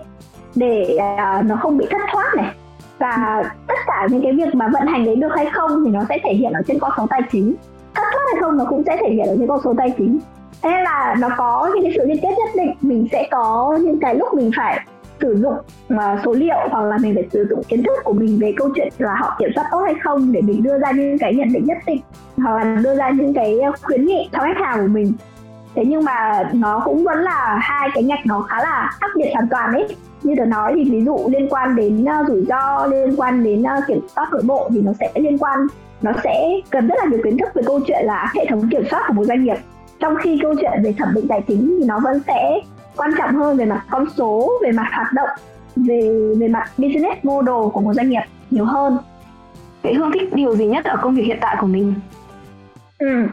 để 0.55 0.97
uh, 0.97 1.45
nó 1.45 1.57
không 1.57 1.79
bị 1.79 1.87
thất 1.91 2.01
thoát 2.13 2.35
này. 2.37 2.55
Và 2.99 3.43
tất 3.67 3.79
cả 3.87 4.07
những 4.11 4.23
cái 4.23 4.33
việc 4.33 4.55
mà 4.55 4.69
vận 4.73 4.87
hành 4.87 5.05
đấy 5.05 5.17
được 5.17 5.33
hay 5.37 5.47
không 5.53 5.85
thì 5.85 5.91
nó 5.91 6.01
sẽ 6.09 6.19
thể 6.25 6.33
hiện 6.33 6.53
ở 6.53 6.61
trên 6.67 6.79
con 6.79 6.91
số 6.97 7.07
tài 7.11 7.21
chính. 7.33 7.55
Thất 7.95 8.03
thoát 8.13 8.23
hay 8.33 8.43
không 8.43 8.57
nó 8.57 8.65
cũng 8.69 8.83
sẽ 8.87 8.97
thể 9.01 9.11
hiện 9.11 9.27
ở 9.27 9.37
trên 9.39 9.49
con 9.49 9.61
số 9.65 9.75
tài 9.79 9.95
chính. 9.99 10.19
Thế 10.63 10.71
nên 10.71 10.85
là 10.85 11.17
nó 11.21 11.29
có 11.37 11.71
những 11.75 11.83
cái 11.83 11.93
sự 11.97 12.07
liên 12.07 12.19
kết 12.23 12.29
nhất 12.29 12.49
định. 12.55 12.75
Mình 12.81 13.09
sẽ 13.13 13.29
có 13.31 13.79
những 13.83 14.01
cái 14.01 14.15
lúc 14.15 14.35
mình 14.35 14.51
phải 14.57 14.81
sử 15.21 15.37
dụng 15.43 15.55
mà 15.89 16.23
số 16.25 16.33
liệu 16.33 16.57
hoặc 16.71 16.85
là 16.85 16.99
mình 16.99 17.15
phải 17.15 17.29
sử 17.33 17.47
dụng 17.51 17.63
kiến 17.69 17.83
thức 17.83 17.99
của 18.05 18.13
mình 18.13 18.39
về 18.39 18.55
câu 18.57 18.69
chuyện 18.75 18.89
là 18.99 19.15
họ 19.21 19.37
kiểm 19.39 19.51
soát 19.55 19.67
tốt 19.71 19.83
hay 19.85 19.95
không 20.03 20.33
để 20.33 20.41
mình 20.41 20.63
đưa 20.63 20.79
ra 20.79 20.91
những 20.91 21.19
cái 21.19 21.35
nhận 21.35 21.53
định 21.53 21.65
nhất 21.67 21.79
định 21.87 22.01
hoặc 22.37 22.57
là 22.57 22.77
đưa 22.85 22.97
ra 22.97 23.11
những 23.11 23.35
cái 23.35 23.61
ờ, 23.61 23.73
khuyến 23.83 24.07
nghị 24.07 24.29
cho 24.33 24.39
khách 24.39 24.67
hàng 24.67 24.81
của 24.81 24.93
mình. 24.93 25.13
Thế 25.75 25.85
nhưng 25.85 26.05
mà 26.05 26.51
nó 26.53 26.83
cũng 26.85 27.05
vẫn 27.05 27.19
là 27.19 27.59
hai 27.63 27.89
cái 27.95 28.03
ngạch 28.03 28.27
nó 28.27 28.41
khá 28.41 28.57
là 28.63 28.91
khác 29.01 29.11
biệt 29.17 29.31
hoàn 29.35 29.49
toàn 29.49 29.73
ấy. 29.73 29.97
Như 30.23 30.35
tôi 30.37 30.47
nói 30.47 30.73
thì 30.77 30.91
ví 30.91 31.05
dụ 31.05 31.19
liên 31.29 31.49
quan 31.51 31.77
đến 31.77 32.05
uh, 32.05 32.29
rủi 32.29 32.45
ro 32.49 32.87
liên 32.87 33.17
quan 33.17 33.45
đến 33.45 33.63
uh, 33.63 33.85
kiểm 33.89 34.01
soát 34.15 34.29
nội 34.33 34.43
bộ 34.47 34.69
thì 34.75 34.81
nó 34.81 34.93
sẽ 35.01 35.11
liên 35.15 35.39
quan 35.39 35.59
nó 36.03 36.13
sẽ 36.25 36.61
cần 36.71 36.89
rất 36.89 36.95
là 36.99 37.05
nhiều 37.11 37.21
kiến 37.25 37.39
thức 37.39 37.49
về 37.55 37.63
câu 37.67 37.81
chuyện 37.87 38.07
là 38.07 38.33
hệ 38.35 38.47
thống 38.51 38.69
kiểm 38.71 38.83
soát 38.91 39.05
của 39.09 39.15
một 39.15 39.25
doanh 39.25 39.45
nghiệp. 39.45 39.57
Trong 40.01 40.17
khi 40.17 40.39
câu 40.43 40.55
chuyện 40.61 40.83
về 40.85 40.95
thẩm 40.99 41.15
định 41.15 41.29
tài 41.29 41.43
chính 41.49 41.77
thì 41.81 41.87
nó 41.87 42.01
vẫn 42.05 42.21
sẽ 42.27 42.61
quan 42.97 43.11
trọng 43.19 43.35
hơn 43.35 43.57
về 43.57 43.65
mặt 43.65 43.83
con 43.91 44.05
số 44.17 44.51
về 44.63 44.73
mặt 44.73 44.87
hoạt 44.93 45.13
động 45.13 45.29
về 45.77 46.11
về 46.39 46.49
mặt 46.49 46.71
business 46.79 47.25
model 47.25 47.71
của 47.73 47.81
một 47.81 47.95
doanh 47.95 48.11
nghiệp 48.11 48.23
nhiều 48.51 48.65
hơn. 48.65 48.99
Vậy 49.83 49.95
Hương 49.95 50.13
thích 50.13 50.35
điều 50.35 50.57
gì 50.57 50.67
nhất 50.67 50.85
ở 50.85 50.97
công 51.03 51.15
việc 51.15 51.23
hiện 51.23 51.39
tại 51.41 51.57
của 51.61 51.67
mình? 51.67 51.95
Ừ, 52.99 53.27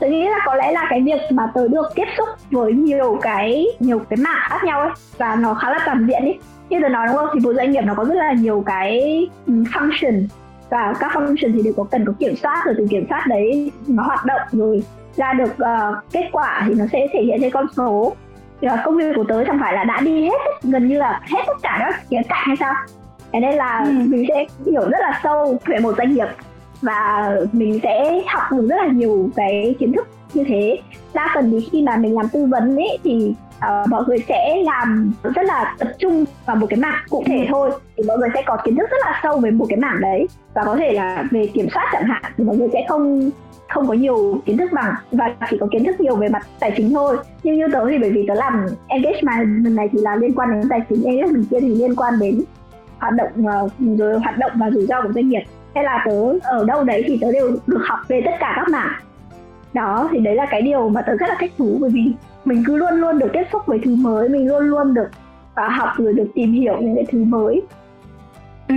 tôi 0.00 0.10
nghĩ 0.10 0.28
là 0.28 0.38
có 0.46 0.54
lẽ 0.54 0.72
là 0.72 0.86
cái 0.90 1.02
việc 1.02 1.20
mà 1.30 1.50
tớ 1.54 1.68
được 1.68 1.86
tiếp 1.94 2.06
xúc 2.16 2.28
với 2.50 2.72
nhiều 2.72 3.18
cái 3.22 3.66
nhiều 3.80 3.98
cái 4.10 4.16
mạng 4.16 4.48
khác 4.50 4.64
nhau 4.64 4.80
ấy 4.80 4.90
và 5.18 5.36
nó 5.36 5.54
khá 5.54 5.70
là 5.70 5.78
toàn 5.86 6.06
diện 6.06 6.22
ấy. 6.22 6.38
Như 6.68 6.78
tớ 6.82 6.88
nói 6.88 7.06
đúng 7.06 7.16
không? 7.16 7.28
Thì 7.34 7.40
một 7.40 7.52
doanh 7.56 7.70
nghiệp 7.70 7.82
nó 7.84 7.94
có 7.94 8.04
rất 8.04 8.14
là 8.14 8.32
nhiều 8.32 8.62
cái 8.66 9.00
ừ, 9.46 9.52
function. 9.52 10.26
Và 10.70 10.94
các 11.00 11.12
function 11.12 11.52
thì 11.52 11.62
đều 11.62 11.72
có 11.76 11.84
cần 11.84 12.04
có 12.04 12.12
kiểm 12.18 12.36
soát 12.36 12.62
rồi 12.64 12.74
từ 12.78 12.86
kiểm 12.90 13.06
soát 13.08 13.24
đấy 13.28 13.72
nó 13.86 14.02
hoạt 14.02 14.24
động 14.24 14.40
rồi 14.52 14.82
ra 15.16 15.32
được 15.32 15.52
uh, 15.52 16.12
kết 16.12 16.28
quả 16.32 16.64
thì 16.66 16.74
nó 16.74 16.84
sẽ 16.92 17.06
thể 17.12 17.22
hiện 17.22 17.38
trên 17.40 17.50
con 17.50 17.66
số 17.76 18.12
công 18.84 18.96
việc 18.96 19.12
của 19.16 19.24
tớ 19.28 19.44
chẳng 19.44 19.58
phải 19.60 19.72
là 19.72 19.84
đã 19.84 20.00
đi 20.00 20.24
hết 20.24 20.62
gần 20.62 20.88
như 20.88 20.98
là 20.98 21.20
hết 21.22 21.42
tất 21.46 21.56
cả 21.62 21.76
các 21.78 22.00
khía 22.10 22.20
cạnh 22.28 22.42
hay 22.46 22.56
sao 22.56 22.74
thế 23.32 23.40
nên 23.40 23.54
là 23.54 23.82
ừ. 23.84 23.92
mình 23.92 24.24
sẽ 24.28 24.44
hiểu 24.66 24.82
rất 24.90 24.98
là 25.00 25.20
sâu 25.22 25.58
về 25.66 25.78
một 25.78 25.94
doanh 25.96 26.14
nghiệp 26.14 26.26
và 26.82 27.30
mình 27.52 27.80
sẽ 27.82 28.22
học 28.26 28.42
được 28.50 28.66
rất 28.70 28.76
là 28.76 28.86
nhiều 28.86 29.30
cái 29.36 29.74
kiến 29.78 29.92
thức 29.92 30.08
như 30.34 30.44
thế. 30.48 30.78
Đa 31.14 31.30
phần 31.34 31.50
thì 31.50 31.68
khi 31.72 31.82
mà 31.82 31.96
mình 31.96 32.16
làm 32.16 32.28
tư 32.28 32.46
vấn 32.46 32.76
ấy 32.76 32.98
thì 33.04 33.34
uh, 33.56 33.88
mọi 33.88 34.04
người 34.06 34.18
sẽ 34.28 34.62
làm 34.64 35.12
rất 35.22 35.42
là 35.44 35.74
tập 35.78 35.88
trung 35.98 36.24
vào 36.46 36.56
một 36.56 36.66
cái 36.70 36.78
mảng 36.78 37.04
cụ 37.10 37.22
thể 37.26 37.46
thôi. 37.48 37.70
Thì 37.96 38.02
mọi 38.06 38.18
người 38.18 38.28
sẽ 38.34 38.42
có 38.46 38.56
kiến 38.64 38.76
thức 38.76 38.90
rất 38.90 38.96
là 39.04 39.20
sâu 39.22 39.38
về 39.38 39.50
một 39.50 39.66
cái 39.68 39.78
mảng 39.78 40.00
đấy. 40.00 40.26
Và 40.54 40.62
có 40.64 40.76
thể 40.76 40.92
là 40.92 41.24
về 41.30 41.46
kiểm 41.46 41.68
soát 41.74 41.88
chẳng 41.92 42.04
hạn 42.04 42.32
thì 42.36 42.44
mọi 42.44 42.56
người 42.56 42.68
sẽ 42.72 42.84
không 42.88 43.30
không 43.68 43.88
có 43.88 43.94
nhiều 43.94 44.40
kiến 44.46 44.56
thức 44.58 44.70
bằng. 44.72 44.94
Và 45.12 45.34
chỉ 45.50 45.58
có 45.58 45.66
kiến 45.70 45.84
thức 45.84 46.00
nhiều 46.00 46.16
về 46.16 46.28
mặt 46.28 46.46
tài 46.60 46.72
chính 46.76 46.92
thôi. 46.92 47.16
Nhưng 47.42 47.56
như 47.56 47.66
tớ 47.72 47.86
thì 47.90 47.98
bởi 47.98 48.10
vì 48.10 48.24
tớ 48.28 48.34
làm 48.34 48.66
engagement 48.88 49.76
này 49.76 49.88
thì 49.92 49.98
là 50.02 50.16
liên 50.16 50.34
quan 50.34 50.52
đến 50.52 50.68
tài 50.68 50.80
chính. 50.88 51.04
Engagement 51.04 51.44
kia 51.50 51.60
thì 51.60 51.74
liên 51.74 51.96
quan 51.96 52.14
đến 52.20 52.42
hoạt 52.98 53.12
động 53.14 53.46
uh, 53.64 53.98
rồi 53.98 54.18
hoạt 54.18 54.38
động 54.38 54.52
và 54.54 54.70
rủi 54.70 54.86
ro 54.86 55.02
của 55.02 55.12
doanh 55.12 55.28
nghiệp. 55.28 55.42
Hay 55.74 55.84
là 55.84 56.04
tớ 56.06 56.38
ở 56.42 56.64
đâu 56.64 56.84
đấy 56.84 57.04
thì 57.06 57.18
tớ 57.20 57.32
đều 57.32 57.56
được 57.66 57.80
học 57.84 57.98
về 58.08 58.22
tất 58.24 58.32
cả 58.40 58.52
các 58.56 58.68
mảng 58.68 58.92
đó 59.72 60.08
thì 60.12 60.18
đấy 60.18 60.34
là 60.34 60.46
cái 60.50 60.62
điều 60.62 60.88
mà 60.88 61.02
tớ 61.02 61.16
rất 61.16 61.28
là 61.28 61.36
thích 61.40 61.52
thú 61.58 61.78
bởi 61.80 61.90
vì 61.90 62.12
mình 62.44 62.62
cứ 62.66 62.76
luôn 62.76 62.94
luôn 62.94 63.18
được 63.18 63.28
tiếp 63.32 63.44
xúc 63.52 63.62
với 63.66 63.78
thứ 63.84 63.96
mới 63.96 64.28
mình 64.28 64.48
luôn 64.48 64.62
luôn 64.62 64.94
được 64.94 65.08
và 65.54 65.68
học 65.68 65.88
rồi 65.96 66.12
được 66.12 66.28
tìm 66.34 66.52
hiểu 66.52 66.76
những 66.80 66.94
cái 66.94 67.04
thứ 67.10 67.24
mới 67.24 67.62
ừ. 68.68 68.74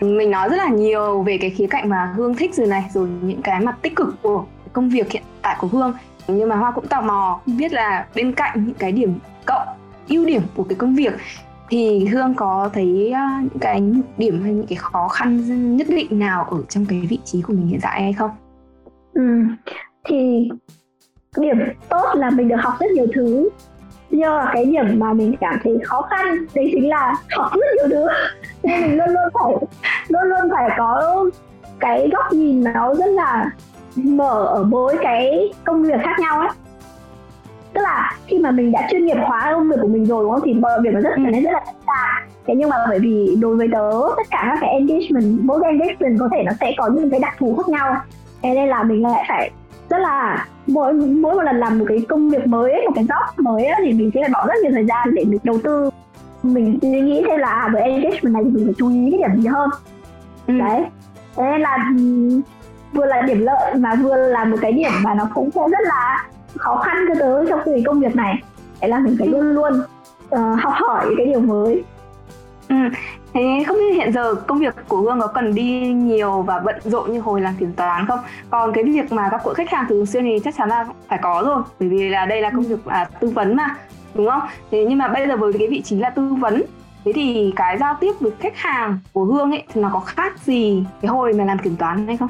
mình 0.00 0.30
nói 0.30 0.48
rất 0.48 0.56
là 0.56 0.68
nhiều 0.68 1.22
về 1.22 1.38
cái 1.38 1.50
khía 1.50 1.66
cạnh 1.66 1.88
mà 1.88 2.12
hương 2.16 2.34
thích 2.34 2.54
rồi 2.54 2.66
này 2.66 2.84
rồi 2.92 3.08
những 3.22 3.42
cái 3.42 3.60
mặt 3.60 3.76
tích 3.82 3.96
cực 3.96 4.22
của 4.22 4.44
công 4.72 4.88
việc 4.88 5.12
hiện 5.12 5.22
tại 5.42 5.56
của 5.60 5.66
hương 5.66 5.94
nhưng 6.28 6.48
mà 6.48 6.56
hoa 6.56 6.70
cũng 6.70 6.86
tò 6.86 7.00
mò 7.00 7.40
biết 7.46 7.72
là 7.72 8.06
bên 8.14 8.32
cạnh 8.32 8.64
những 8.66 8.74
cái 8.74 8.92
điểm 8.92 9.18
cộng 9.46 9.68
ưu 10.08 10.24
điểm 10.24 10.42
của 10.56 10.62
cái 10.62 10.76
công 10.76 10.94
việc 10.94 11.12
thì 11.68 12.06
hương 12.06 12.34
có 12.34 12.70
thấy 12.72 13.12
uh, 13.12 13.42
những 13.42 13.58
cái 13.60 13.82
điểm 14.18 14.42
hay 14.42 14.52
những 14.52 14.66
cái 14.66 14.76
khó 14.76 15.08
khăn 15.08 15.42
nhất 15.76 15.86
định 15.90 16.18
nào 16.18 16.44
ở 16.50 16.58
trong 16.68 16.86
cái 16.86 17.06
vị 17.10 17.18
trí 17.24 17.42
của 17.42 17.52
mình 17.52 17.66
hiện 17.66 17.80
tại 17.82 18.02
hay 18.02 18.12
không 18.12 18.30
ừ 19.14 19.42
thì 20.06 20.48
điểm 21.38 21.58
tốt 21.88 22.06
là 22.14 22.30
mình 22.30 22.48
được 22.48 22.56
học 22.60 22.74
rất 22.80 22.90
nhiều 22.90 23.06
thứ. 23.14 23.48
Nhưng 24.10 24.30
mà 24.30 24.50
cái 24.54 24.64
điểm 24.64 24.98
mà 24.98 25.12
mình 25.12 25.36
cảm 25.40 25.58
thấy 25.64 25.78
khó 25.84 26.02
khăn 26.02 26.46
đấy 26.54 26.70
chính 26.72 26.88
là 26.88 27.14
học 27.36 27.50
rất 27.52 27.66
nhiều 27.76 27.88
thứ. 27.90 28.06
Nên 28.62 28.82
mình 28.82 28.96
luôn 28.96 29.08
luôn 29.08 29.28
phải 29.34 29.52
luôn 30.08 30.22
luôn 30.22 30.50
phải 30.52 30.70
có 30.78 31.24
cái 31.80 32.10
góc 32.12 32.32
nhìn 32.32 32.64
nó 32.64 32.94
rất 32.94 33.06
là 33.06 33.50
mở 33.94 34.44
ở 34.44 34.62
mỗi 34.62 34.96
cái 35.02 35.52
công 35.64 35.82
việc 35.82 36.00
khác 36.02 36.16
nhau 36.18 36.40
ấy. 36.40 36.48
Tức 37.72 37.82
là 37.82 38.12
khi 38.26 38.38
mà 38.38 38.50
mình 38.50 38.72
đã 38.72 38.88
chuyên 38.90 39.06
nghiệp 39.06 39.16
hóa 39.26 39.52
công 39.54 39.68
việc 39.68 39.76
của 39.82 39.88
mình 39.88 40.06
rồi 40.06 40.24
đúng 40.24 40.32
không? 40.32 40.42
Thì 40.44 40.54
mọi 40.54 40.80
việc 40.82 40.90
nó 40.92 41.00
rất 41.00 41.10
trở 41.16 41.30
nên 41.30 41.44
rất 41.44 41.50
là 41.52 41.62
dễ 41.66 41.72
dàng. 41.86 42.28
Thế 42.46 42.54
nhưng 42.56 42.68
mà 42.68 42.76
bởi 42.88 42.98
vì 42.98 43.36
đối 43.40 43.56
với 43.56 43.68
tớ 43.72 43.90
tất 44.16 44.26
cả 44.30 44.42
các 44.46 44.58
cái 44.60 44.70
engagement 44.70 45.40
mỗi 45.42 45.60
cái 45.62 45.70
engagement 45.70 46.20
có 46.20 46.28
thể 46.32 46.42
nó 46.46 46.52
sẽ 46.60 46.72
có 46.78 46.88
những 46.88 47.10
cái 47.10 47.20
đặc 47.20 47.34
thù 47.38 47.56
khác 47.56 47.68
nhau. 47.68 47.96
Thế 48.42 48.54
nên 48.54 48.68
là 48.68 48.82
mình 48.82 49.02
lại 49.02 49.24
phải 49.28 49.50
rất 49.90 49.98
là 49.98 50.46
mỗi 50.66 50.92
mỗi 50.92 51.34
một 51.34 51.42
lần 51.42 51.56
làm 51.56 51.78
một 51.78 51.84
cái 51.88 51.98
công 52.08 52.30
việc 52.30 52.46
mới 52.46 52.72
một 52.86 52.92
cái 52.94 53.04
job 53.04 53.42
mới 53.42 53.66
ấy, 53.66 53.80
thì 53.84 53.92
mình 53.92 54.10
sẽ 54.14 54.20
phải 54.20 54.30
bỏ 54.32 54.46
rất 54.46 54.54
nhiều 54.62 54.72
thời 54.74 54.86
gian 54.86 55.14
để 55.14 55.24
mình 55.24 55.38
đầu 55.42 55.58
tư. 55.64 55.90
Mình 56.42 56.78
suy 56.82 57.00
nghĩ 57.00 57.22
thêm 57.28 57.40
là 57.40 57.48
à, 57.48 57.68
với 57.72 57.82
engagement 57.82 58.34
này 58.34 58.42
thì 58.44 58.50
mình 58.50 58.66
phải 58.66 58.74
chú 58.78 58.88
ý 58.88 59.10
cái 59.10 59.28
điểm 59.28 59.42
gì 59.42 59.48
hơn. 59.48 59.70
Ừ. 60.46 60.58
đấy. 60.58 60.84
Thế 61.36 61.42
nên 61.42 61.60
là 61.60 61.78
vừa 62.92 63.06
là 63.06 63.22
điểm 63.22 63.40
lợi 63.40 63.74
mà 63.74 63.94
vừa 63.94 64.16
là 64.16 64.44
một 64.44 64.56
cái 64.60 64.72
điểm 64.72 64.92
mà 65.02 65.14
nó 65.14 65.28
cũng 65.34 65.50
sẽ 65.50 65.60
rất 65.70 65.80
là 65.82 66.26
khó 66.56 66.76
khăn 66.76 66.96
cho 67.08 67.14
tớ 67.20 67.46
trong 67.46 67.60
cái 67.64 67.82
công 67.86 68.00
việc 68.00 68.16
này. 68.16 68.34
Đấy 68.80 68.90
là 68.90 68.98
mình 68.98 69.16
phải 69.18 69.28
luôn 69.28 69.50
luôn 69.50 69.72
uh, 70.34 70.60
học 70.60 70.74
hỏi 70.76 71.14
cái 71.16 71.26
điều 71.26 71.40
mới. 71.40 71.84
Ừ. 72.68 72.76
Thế 73.36 73.64
không 73.66 73.76
biết 73.76 73.94
hiện 73.94 74.12
giờ 74.12 74.34
công 74.34 74.58
việc 74.58 74.74
của 74.88 74.96
Hương 74.96 75.20
có 75.20 75.26
cần 75.26 75.54
đi 75.54 75.92
nhiều 75.92 76.42
và 76.42 76.58
bận 76.58 76.76
rộn 76.84 77.12
như 77.12 77.20
hồi 77.20 77.40
làm 77.40 77.54
kiểm 77.54 77.72
toán 77.72 78.06
không? 78.06 78.18
Còn 78.50 78.72
cái 78.72 78.84
việc 78.84 79.12
mà 79.12 79.28
gặp 79.28 79.40
gỡ 79.44 79.54
khách 79.54 79.70
hàng 79.70 79.86
thường 79.88 80.06
xuyên 80.06 80.24
thì 80.24 80.38
chắc 80.44 80.54
chắn 80.58 80.68
là 80.68 80.86
phải 81.08 81.18
có 81.22 81.42
rồi 81.46 81.62
Bởi 81.80 81.88
vì 81.88 82.08
là 82.08 82.26
đây 82.26 82.40
là 82.40 82.50
công 82.50 82.62
việc 82.62 82.84
à, 82.86 83.08
tư 83.20 83.28
vấn 83.28 83.56
mà 83.56 83.76
Đúng 84.14 84.30
không? 84.30 84.40
Thế 84.70 84.86
nhưng 84.88 84.98
mà 84.98 85.08
bây 85.08 85.28
giờ 85.28 85.36
với 85.36 85.52
cái 85.52 85.68
vị 85.68 85.82
trí 85.82 85.96
là 85.96 86.10
tư 86.10 86.34
vấn 86.40 86.62
Thế 87.04 87.12
thì 87.12 87.52
cái 87.56 87.78
giao 87.78 87.96
tiếp 88.00 88.12
với 88.20 88.32
khách 88.40 88.56
hàng 88.56 88.98
của 89.12 89.24
Hương 89.24 89.50
ấy 89.50 89.62
thì 89.72 89.80
nó 89.80 89.90
có 89.92 90.00
khác 90.00 90.38
gì 90.38 90.84
cái 91.02 91.08
hồi 91.08 91.32
mà 91.32 91.44
làm 91.44 91.58
kiểm 91.58 91.76
toán 91.76 92.06
hay 92.06 92.16
không? 92.16 92.28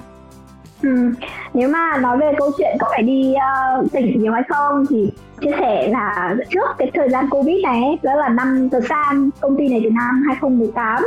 Ừ. 0.87 1.11
Nếu 1.55 1.69
mà 1.69 1.97
nói 1.97 2.19
về 2.19 2.33
câu 2.39 2.51
chuyện 2.59 2.77
có 2.81 2.87
phải 2.91 3.03
đi 3.03 3.35
uh, 3.81 3.93
tỉnh 3.93 4.23
nhiều 4.23 4.33
hay 4.33 4.43
không 4.49 4.87
thì 4.91 5.13
chia 5.41 5.51
sẻ 5.59 5.89
là 5.89 6.37
trước 6.51 6.67
cái 6.79 6.91
thời 6.95 7.09
gian 7.09 7.29
Covid 7.31 7.65
này 7.65 7.99
đó 8.03 8.15
là 8.15 8.29
năm 8.29 8.69
tờ 8.69 8.81
gian 8.81 9.31
công 9.41 9.57
ty 9.57 9.69
này 9.69 9.81
từ 9.85 9.91
năm 9.91 10.23
2018 10.27 11.03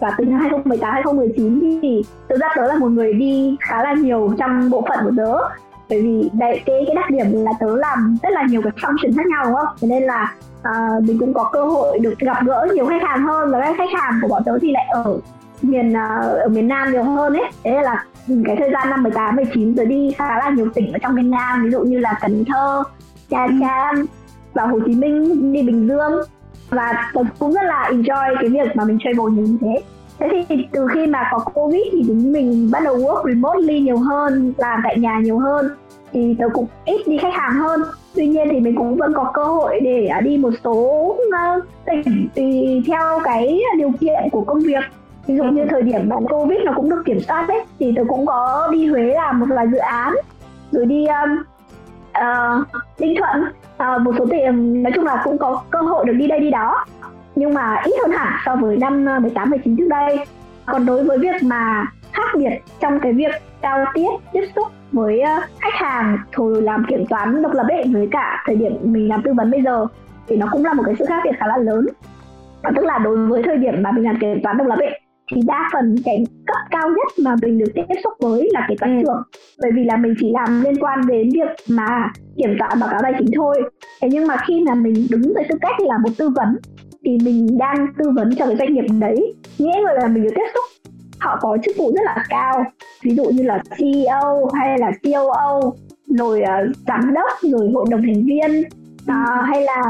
và 0.00 0.14
từ 0.18 0.24
năm 0.24 0.40
2018 0.40 0.92
2019 0.92 1.78
thì 1.82 2.04
thực 2.28 2.40
ra 2.40 2.48
tớ 2.56 2.66
là 2.66 2.74
một 2.74 2.88
người 2.88 3.12
đi 3.12 3.56
khá 3.60 3.82
là 3.82 3.92
nhiều 3.92 4.34
trong 4.38 4.70
bộ 4.70 4.84
phận 4.88 5.04
của 5.04 5.12
tớ 5.16 5.36
bởi 5.88 6.02
vì 6.02 6.30
đại 6.32 6.62
cái 6.66 6.84
cái 6.86 6.94
đặc 6.94 7.10
điểm 7.10 7.44
là 7.44 7.52
tớ 7.60 7.76
làm 7.76 8.16
rất 8.22 8.30
là 8.32 8.42
nhiều 8.48 8.62
cái 8.62 8.72
function 8.72 9.16
khác 9.16 9.26
nhau 9.26 9.44
đúng 9.44 9.54
không? 9.54 9.76
Thế 9.80 9.88
nên 9.88 10.02
là 10.02 10.34
uh, 10.60 11.04
mình 11.04 11.18
cũng 11.18 11.34
có 11.34 11.50
cơ 11.52 11.64
hội 11.64 11.98
được 11.98 12.18
gặp 12.18 12.36
gỡ 12.46 12.68
nhiều 12.74 12.86
khách 12.86 13.02
hàng 13.02 13.22
hơn 13.22 13.50
và 13.50 13.60
các 13.60 13.74
khách 13.78 14.00
hàng 14.00 14.18
của 14.22 14.28
bọn 14.28 14.42
tớ 14.46 14.58
thì 14.62 14.72
lại 14.72 14.86
ở 14.90 15.18
miền 15.62 15.90
uh, 15.90 16.38
ở 16.38 16.48
miền 16.48 16.68
Nam 16.68 16.92
nhiều 16.92 17.04
hơn 17.04 17.32
ấy. 17.32 17.50
Thế 17.64 17.82
là 17.82 18.04
cái 18.44 18.56
thời 18.58 18.70
gian 18.70 18.90
năm 18.90 19.02
18 19.02 19.36
19 19.36 19.76
tớ 19.76 19.84
đi 19.84 20.10
khá 20.16 20.38
là 20.38 20.50
nhiều 20.50 20.68
tỉnh 20.74 20.92
ở 20.92 20.98
trong 21.02 21.14
miền 21.14 21.30
Nam 21.30 21.64
ví 21.64 21.70
dụ 21.70 21.80
như 21.80 21.98
là 21.98 22.18
Cần 22.20 22.44
Thơ, 22.44 22.82
Nha 23.30 23.44
ừ. 23.44 23.52
Trang 23.60 24.06
và 24.54 24.66
Hồ 24.66 24.78
Chí 24.86 24.94
Minh 24.94 25.52
đi 25.52 25.62
Bình 25.62 25.88
Dương. 25.88 26.12
Và 26.70 27.10
tớ 27.14 27.20
cũng 27.38 27.52
rất 27.52 27.62
là 27.64 27.90
enjoy 27.92 28.34
cái 28.40 28.48
việc 28.48 28.76
mà 28.76 28.84
mình 28.84 28.98
travel 29.04 29.32
như 29.32 29.58
thế. 29.60 29.82
Thế 30.18 30.44
thì 30.48 30.68
từ 30.72 30.86
khi 30.94 31.06
mà 31.06 31.28
có 31.32 31.38
covid 31.38 31.82
thì 31.92 32.04
chúng 32.06 32.32
mình 32.32 32.70
bắt 32.70 32.80
đầu 32.84 32.96
work 32.96 33.28
remotely 33.28 33.80
nhiều 33.80 33.98
hơn 33.98 34.52
làm 34.56 34.80
tại 34.84 34.98
nhà 34.98 35.18
nhiều 35.18 35.38
hơn. 35.38 35.66
Thì 36.12 36.36
tớ 36.38 36.48
cũng 36.52 36.66
ít 36.84 37.00
đi 37.06 37.18
khách 37.18 37.34
hàng 37.34 37.52
hơn. 37.52 37.82
Tuy 38.14 38.26
nhiên 38.26 38.48
thì 38.50 38.60
mình 38.60 38.76
cũng 38.76 38.96
vẫn 38.96 39.12
có 39.14 39.30
cơ 39.34 39.44
hội 39.44 39.80
để 39.80 40.08
đi 40.22 40.36
một 40.36 40.50
số 40.64 41.16
tỉnh 41.86 42.28
tùy 42.34 42.82
theo 42.86 43.20
cái 43.24 43.60
điều 43.78 43.90
kiện 44.00 44.28
của 44.32 44.40
công 44.40 44.60
việc 44.60 44.84
ví 45.26 45.36
dụ 45.36 45.44
như 45.44 45.66
thời 45.70 45.82
điểm 45.82 46.08
bạn 46.08 46.24
covid 46.28 46.58
nó 46.64 46.72
cũng 46.76 46.90
được 46.90 47.02
kiểm 47.04 47.20
soát 47.20 47.44
đấy 47.48 47.64
thì 47.78 47.92
tôi 47.96 48.04
cũng 48.08 48.26
có 48.26 48.68
đi 48.72 48.86
huế 48.86 49.02
làm 49.02 49.40
một 49.40 49.46
vài 49.48 49.66
dự 49.72 49.78
án 49.78 50.14
rồi 50.72 50.86
đi 50.86 51.06
um, 51.06 51.42
uh, 52.18 52.66
ninh 52.98 53.14
thuận. 53.18 53.44
Uh, 53.94 54.02
một 54.02 54.12
số 54.18 54.26
tiền 54.30 54.82
nói 54.82 54.92
chung 54.94 55.04
là 55.04 55.22
cũng 55.24 55.38
có 55.38 55.62
cơ 55.70 55.78
hội 55.78 56.04
được 56.04 56.12
đi 56.12 56.26
đây 56.26 56.40
đi 56.40 56.50
đó 56.50 56.84
nhưng 57.36 57.54
mà 57.54 57.80
ít 57.84 57.92
hơn 58.02 58.10
hẳn 58.10 58.32
so 58.46 58.56
với 58.56 58.76
năm 58.76 59.06
ờ, 59.06 59.18
18 59.20 59.50
19 59.50 59.76
trước 59.76 59.88
đây. 59.88 60.18
Còn 60.66 60.86
đối 60.86 61.04
với 61.04 61.18
việc 61.18 61.42
mà 61.42 61.84
khác 62.12 62.34
biệt 62.36 62.50
trong 62.80 63.00
cái 63.00 63.12
việc 63.12 63.32
giao 63.62 63.84
tiếp 63.94 64.10
tiếp 64.32 64.44
xúc 64.56 64.66
với 64.92 65.22
khách 65.60 65.74
hàng 65.74 66.18
rồi 66.32 66.62
làm 66.62 66.84
kiểm 66.88 67.06
toán 67.06 67.42
độc 67.42 67.52
lập 67.52 67.66
ấy 67.68 67.84
với 67.92 68.08
cả 68.10 68.42
thời 68.46 68.56
điểm 68.56 68.76
mình 68.82 69.08
làm 69.08 69.22
tư 69.22 69.32
vấn 69.32 69.50
bây 69.50 69.62
giờ 69.62 69.86
thì 70.28 70.36
nó 70.36 70.46
cũng 70.52 70.64
là 70.64 70.72
một 70.72 70.82
cái 70.86 70.94
sự 70.98 71.04
khác 71.08 71.20
biệt 71.24 71.30
khá 71.38 71.46
là 71.46 71.56
lớn. 71.56 71.86
Tức 72.76 72.84
là 72.84 72.98
đối 72.98 73.16
với 73.16 73.42
thời 73.42 73.56
điểm 73.56 73.82
mà 73.82 73.92
mình 73.92 74.04
làm 74.04 74.18
kiểm 74.20 74.42
toán 74.42 74.56
độc 74.56 74.66
lập 74.66 74.78
ấy 74.78 75.03
thì 75.32 75.40
đa 75.46 75.68
phần 75.72 75.96
cái 76.04 76.24
cấp 76.46 76.56
cao 76.70 76.88
nhất 76.88 77.24
mà 77.24 77.36
mình 77.42 77.58
được 77.58 77.72
tiếp 77.74 77.94
xúc 78.04 78.12
với 78.20 78.48
là 78.52 78.64
cái 78.68 78.76
toán 78.80 78.96
ừ. 78.96 79.02
trưởng. 79.02 79.22
Bởi 79.62 79.70
vì 79.74 79.84
là 79.84 79.96
mình 79.96 80.14
chỉ 80.20 80.32
làm 80.32 80.62
liên 80.64 80.74
quan 80.80 81.06
đến 81.06 81.30
việc 81.34 81.48
mà 81.68 82.12
kiểm 82.36 82.56
toán 82.58 82.80
báo 82.80 82.90
cáo 82.90 83.00
tài 83.02 83.12
chính 83.18 83.28
thôi. 83.36 83.62
Thế 84.02 84.08
nhưng 84.12 84.26
mà 84.26 84.36
khi 84.46 84.60
mà 84.66 84.74
mình 84.74 85.06
đứng 85.10 85.34
với 85.34 85.44
tư 85.48 85.56
cách 85.60 85.80
là 85.80 85.98
một 85.98 86.10
tư 86.18 86.28
vấn 86.28 86.56
thì 87.04 87.18
mình 87.24 87.58
đang 87.58 87.86
tư 87.98 88.10
vấn 88.14 88.34
cho 88.36 88.46
cái 88.46 88.56
doanh 88.56 88.74
nghiệp 88.74 88.84
đấy. 89.00 89.34
Nghĩa 89.58 89.80
là 89.80 90.08
mình 90.08 90.22
được 90.22 90.32
tiếp 90.34 90.46
xúc 90.54 90.64
họ 91.20 91.38
có 91.40 91.58
chức 91.64 91.76
vụ 91.78 91.92
rất 91.94 92.02
là 92.04 92.24
cao. 92.28 92.64
Ví 93.02 93.14
dụ 93.14 93.24
như 93.24 93.42
là 93.42 93.62
CEO 93.78 94.50
hay 94.54 94.78
là 94.78 94.92
COO 95.02 95.60
rồi 96.06 96.42
uh, 96.42 96.76
giám 96.88 97.14
đốc 97.14 97.38
rồi 97.42 97.70
hội 97.74 97.86
đồng 97.90 98.02
thành 98.02 98.24
viên 98.24 98.62
à, 99.06 99.42
hay 99.46 99.62
là 99.62 99.82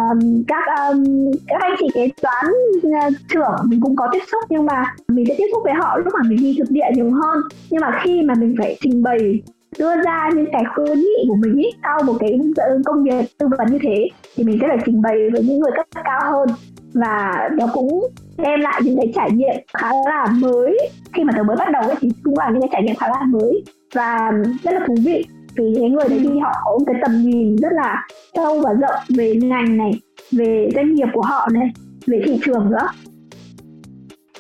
các 0.49 0.65
um, 0.79 1.05
các 1.47 1.61
anh 1.61 1.75
chị 1.79 1.87
kế 1.95 2.09
toán 2.23 2.45
ờ, 2.83 3.07
uh, 3.07 3.15
trưởng 3.29 3.69
mình 3.69 3.81
cũng 3.81 3.97
có 3.97 4.09
tiếp 4.13 4.23
xúc 4.33 4.41
nhưng 4.49 4.67
mà 4.67 4.85
mình 5.09 5.25
sẽ 5.29 5.35
tiếp 5.39 5.47
xúc 5.53 5.63
với 5.65 5.75
họ 5.75 5.97
lúc 5.97 6.15
mà 6.15 6.29
mình 6.29 6.39
đi 6.39 6.57
thực 6.59 6.71
địa 6.71 6.87
nhiều 6.95 7.11
hơn. 7.11 7.43
Nhưng 7.71 7.81
mà 7.81 8.01
khi 8.03 8.23
mà 8.23 8.35
mình 8.35 8.55
phải 8.59 8.77
trình 8.81 9.03
bày 9.03 9.43
đưa 9.79 10.03
ra 10.03 10.31
những 10.35 10.47
cái 10.53 10.65
khuyến 10.75 10.99
nghị 10.99 11.27
của 11.29 11.35
mình 11.35 11.57
ý, 11.57 11.71
sau 11.83 12.03
một 12.07 12.15
cái 12.21 12.39
ờ, 12.57 12.79
công 12.85 13.05
việc 13.05 13.39
tư 13.39 13.47
vấn 13.59 13.73
như 13.73 13.79
thế 13.83 14.09
thì 14.37 14.45
mình 14.45 14.59
sẽ 14.61 14.67
phải 14.69 14.79
trình 14.87 15.03
bày 15.03 15.31
với 15.33 15.43
những 15.43 15.59
người 15.59 15.73
cấp 15.77 15.87
cao 16.05 16.33
hơn. 16.33 16.49
Và 16.95 17.49
nó 17.53 17.67
cũng 17.73 18.07
đem 18.39 18.61
lại 18.61 18.81
những 18.85 18.97
cái 18.97 19.13
trải 19.15 19.31
nghiệm 19.31 19.57
khá 19.75 19.91
là 20.07 20.27
mới. 20.41 20.79
Khi 21.13 21.25
mà 21.25 21.33
tớ 21.37 21.43
mới 21.43 21.57
bắt 21.57 21.69
đầu 21.73 21.83
ấy, 21.83 21.97
thì 22.01 22.09
cũng 22.25 22.39
là 22.39 22.51
những 22.51 22.61
cái 22.61 22.69
trải 22.73 22.83
nghiệm 22.83 22.97
khá 22.97 23.09
là 23.09 23.23
mới. 23.27 23.65
Và 23.95 24.31
rất 24.63 24.73
là 24.75 24.81
thú 24.87 24.95
vị 25.05 25.25
vì 25.57 25.75
cái 25.81 25.91
người 25.91 26.09
đấy 26.09 26.21
thì 26.23 26.39
họ 26.39 26.53
có 26.65 26.71
một 26.79 26.85
cái 26.87 26.97
tầm 27.03 27.23
nhìn 27.23 27.57
rất 27.57 27.73
là 27.73 28.07
sâu 28.35 28.61
và 28.61 28.73
rộng 28.73 29.01
về 29.17 29.35
ngành 29.35 29.77
này 29.77 30.01
về 30.33 30.71
doanh 30.75 30.95
nghiệp 30.95 31.09
của 31.13 31.23
họ 31.23 31.49
này 31.53 31.73
về 32.07 32.23
thị 32.27 32.41
trường 32.45 32.71
nữa 32.71 32.89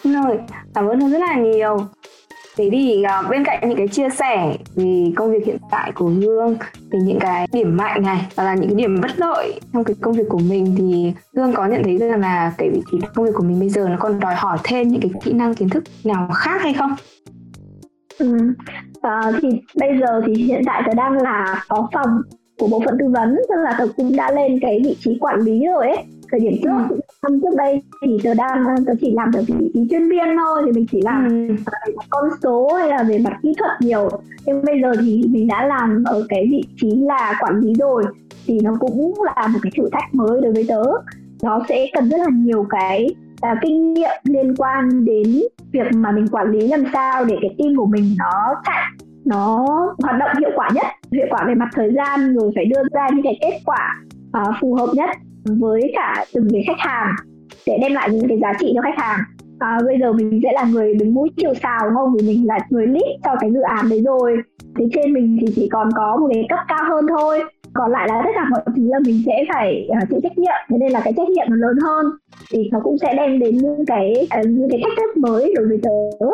rồi 0.04 0.38
cảm 0.74 0.86
ơn 0.86 1.10
rất 1.10 1.18
là 1.18 1.36
nhiều 1.36 1.76
Thế 2.56 2.68
thì 2.72 3.02
uh, 3.20 3.30
bên 3.30 3.44
cạnh 3.44 3.68
những 3.68 3.78
cái 3.78 3.88
chia 3.88 4.08
sẻ 4.18 4.56
về 4.74 5.12
công 5.16 5.32
việc 5.32 5.46
hiện 5.46 5.56
tại 5.70 5.92
của 5.94 6.06
Hương 6.06 6.56
về 6.90 6.98
những 7.04 7.18
cái 7.20 7.46
điểm 7.52 7.76
mạnh 7.76 8.02
này 8.02 8.26
và 8.34 8.44
là 8.44 8.54
những 8.54 8.68
cái 8.68 8.74
điểm 8.74 9.00
bất 9.00 9.10
lợi 9.16 9.60
trong 9.72 9.84
cái 9.84 9.96
công 10.00 10.14
việc 10.14 10.24
của 10.28 10.38
mình 10.38 10.74
thì 10.78 11.12
Hương 11.36 11.52
có 11.52 11.66
nhận 11.66 11.84
thấy 11.84 11.98
rằng 11.98 12.20
là 12.20 12.54
cái 12.58 12.70
vị 12.70 12.82
trí 12.92 12.98
công 13.14 13.24
việc 13.24 13.32
của 13.34 13.44
mình 13.44 13.60
bây 13.60 13.68
giờ 13.68 13.88
nó 13.88 13.96
còn 13.98 14.20
đòi 14.20 14.34
hỏi 14.34 14.58
thêm 14.64 14.88
những 14.88 15.00
cái 15.00 15.10
kỹ 15.24 15.32
năng 15.32 15.54
kiến 15.54 15.68
thức 15.68 15.84
nào 16.04 16.28
khác 16.34 16.62
hay 16.62 16.74
không? 16.74 16.94
Ừ. 18.18 18.38
À, 19.04 19.32
thì 19.42 19.48
bây 19.80 19.98
giờ 20.00 20.20
thì 20.26 20.34
hiện 20.34 20.62
tại 20.66 20.82
tớ 20.86 20.94
đang 20.94 21.12
là 21.22 21.64
phó 21.68 21.88
phòng 21.92 22.20
của 22.58 22.66
bộ 22.66 22.82
phận 22.84 22.96
tư 22.98 23.06
vấn 23.08 23.36
tức 23.48 23.54
là 23.64 23.74
tớ 23.78 23.86
cũng 23.96 24.16
đã 24.16 24.32
lên 24.32 24.58
cái 24.62 24.80
vị 24.84 24.96
trí 25.00 25.18
quản 25.20 25.40
lý 25.40 25.66
rồi 25.66 25.88
ấy 25.88 26.04
thời 26.30 26.40
điểm 26.40 26.52
trước 26.62 26.70
ừ. 26.88 27.00
năm 27.22 27.40
trước 27.42 27.56
đây 27.56 27.82
thì 28.02 28.18
tớ 28.24 28.34
đang 28.34 28.64
tớ 28.86 28.92
chỉ 29.00 29.12
làm 29.12 29.30
ở 29.34 29.42
vị 29.46 29.70
trí 29.74 29.86
chuyên 29.90 30.08
viên 30.08 30.36
thôi 30.38 30.62
thì 30.66 30.72
mình 30.72 30.86
chỉ 30.92 31.00
làm 31.00 31.28
ừ. 31.28 31.54
về 31.86 31.94
con 32.10 32.30
số 32.42 32.74
hay 32.78 32.88
là 32.88 33.02
về 33.02 33.18
mặt 33.18 33.32
kỹ 33.42 33.54
thuật 33.58 33.70
nhiều 33.80 34.08
nhưng 34.46 34.64
bây 34.64 34.80
giờ 34.82 34.92
thì 35.00 35.22
mình 35.28 35.48
đã 35.48 35.66
làm 35.66 36.04
ở 36.06 36.26
cái 36.28 36.46
vị 36.50 36.62
trí 36.80 36.90
là 36.96 37.38
quản 37.40 37.60
lý 37.60 37.72
rồi 37.78 38.04
thì 38.46 38.60
nó 38.60 38.76
cũng 38.80 39.14
là 39.24 39.46
một 39.46 39.58
cái 39.62 39.72
thử 39.76 39.88
thách 39.92 40.14
mới 40.14 40.40
đối 40.40 40.52
với 40.52 40.64
tớ 40.68 40.82
nó 41.42 41.60
sẽ 41.68 41.86
cần 41.94 42.08
rất 42.08 42.18
là 42.18 42.30
nhiều 42.32 42.66
cái 42.70 43.08
uh, 43.52 43.58
kinh 43.62 43.94
nghiệm 43.94 44.20
liên 44.24 44.54
quan 44.56 45.04
đến 45.04 45.42
việc 45.72 45.86
mà 45.94 46.10
mình 46.10 46.26
quản 46.28 46.50
lý 46.50 46.68
làm 46.68 46.84
sao 46.92 47.24
để 47.24 47.36
cái 47.40 47.54
team 47.58 47.76
của 47.76 47.86
mình 47.86 48.14
nó 48.18 48.54
chạy 48.64 48.82
nó 49.24 49.66
hoạt 50.02 50.18
động 50.20 50.30
hiệu 50.40 50.50
quả 50.54 50.70
nhất 50.74 50.86
hiệu 51.12 51.26
quả 51.30 51.44
về 51.48 51.54
mặt 51.54 51.68
thời 51.74 51.90
gian 51.94 52.34
rồi 52.34 52.52
phải 52.54 52.64
đưa 52.64 52.82
ra 52.92 53.08
những 53.12 53.24
cái 53.24 53.38
kết 53.40 53.58
quả 53.64 54.02
uh, 54.38 54.54
phù 54.60 54.74
hợp 54.74 54.88
nhất 54.94 55.10
với 55.44 55.92
cả 55.94 56.24
từng 56.34 56.48
cái 56.52 56.64
khách 56.66 56.78
hàng 56.78 57.14
để 57.66 57.78
đem 57.82 57.92
lại 57.92 58.08
những 58.12 58.28
cái 58.28 58.38
giá 58.42 58.52
trị 58.60 58.72
cho 58.74 58.82
khách 58.82 58.98
hàng. 58.98 59.20
À, 59.58 59.78
bây 59.86 59.98
giờ 60.00 60.12
mình 60.12 60.40
sẽ 60.42 60.52
là 60.52 60.64
người 60.64 60.94
đứng 60.94 61.14
mũi 61.14 61.30
chiều 61.36 61.54
sào 61.54 61.80
đúng 61.84 61.94
không? 61.94 62.14
Vì 62.16 62.26
mình 62.26 62.46
là 62.46 62.58
người 62.70 62.86
lead 62.86 63.20
cho 63.24 63.30
cái 63.40 63.50
dự 63.52 63.60
án 63.60 63.88
đấy 63.90 64.02
rồi. 64.04 64.36
Thế 64.78 64.84
trên 64.94 65.12
mình 65.12 65.38
thì 65.40 65.46
chỉ 65.56 65.68
còn 65.72 65.88
có 65.96 66.16
một 66.16 66.28
cái 66.34 66.46
cấp 66.48 66.58
cao 66.68 66.84
hơn 66.88 67.06
thôi. 67.18 67.40
Còn 67.74 67.90
lại 67.90 68.08
là 68.08 68.22
tất 68.24 68.30
cả 68.34 68.44
mọi 68.50 68.60
thứ 68.76 68.82
là 68.88 68.98
mình 69.06 69.22
sẽ 69.26 69.44
phải 69.52 69.88
uh, 70.02 70.08
chịu 70.10 70.20
trách 70.22 70.38
nhiệm. 70.38 70.60
Thế 70.70 70.76
nên 70.80 70.92
là 70.92 71.00
cái 71.04 71.12
trách 71.16 71.28
nhiệm 71.28 71.46
nó 71.50 71.56
lớn 71.56 71.76
hơn. 71.82 72.06
Thì 72.50 72.68
nó 72.72 72.80
cũng 72.84 72.98
sẽ 72.98 73.14
đem 73.16 73.38
đến 73.38 73.56
những 73.56 73.86
cái 73.86 74.28
uh, 74.40 74.46
những 74.46 74.68
cái 74.70 74.80
thách 74.84 74.92
thức 74.96 75.16
mới 75.16 75.54
đối 75.56 75.68
với 75.68 75.78
tớ. 75.82 76.26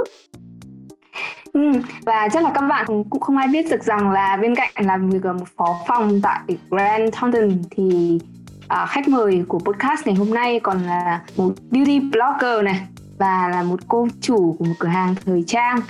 Ừ, 1.52 1.72
và 2.06 2.28
chắc 2.32 2.44
là 2.44 2.50
các 2.54 2.60
bạn 2.60 2.86
cũng 3.10 3.20
không 3.20 3.36
ai 3.36 3.48
biết 3.48 3.70
được 3.70 3.84
rằng 3.84 4.10
là 4.10 4.36
bên 4.42 4.54
cạnh 4.54 4.70
làm 4.76 5.10
việc 5.10 5.22
ở 5.22 5.32
một 5.32 5.48
phó 5.56 5.80
phòng 5.86 6.20
tại 6.22 6.40
Grand 6.70 7.14
Thornton 7.14 7.50
thì 7.70 8.18
à, 8.68 8.86
khách 8.86 9.08
mời 9.08 9.44
của 9.48 9.58
podcast 9.58 10.06
ngày 10.06 10.14
hôm 10.14 10.30
nay 10.30 10.60
còn 10.60 10.82
là 10.82 11.20
một 11.36 11.52
beauty 11.70 12.00
blogger 12.00 12.64
này 12.64 12.80
và 13.18 13.48
là 13.48 13.62
một 13.62 13.80
cô 13.88 14.08
chủ 14.20 14.56
của 14.58 14.64
một 14.64 14.74
cửa 14.78 14.88
hàng 14.88 15.14
thời 15.24 15.44
trang 15.46 15.80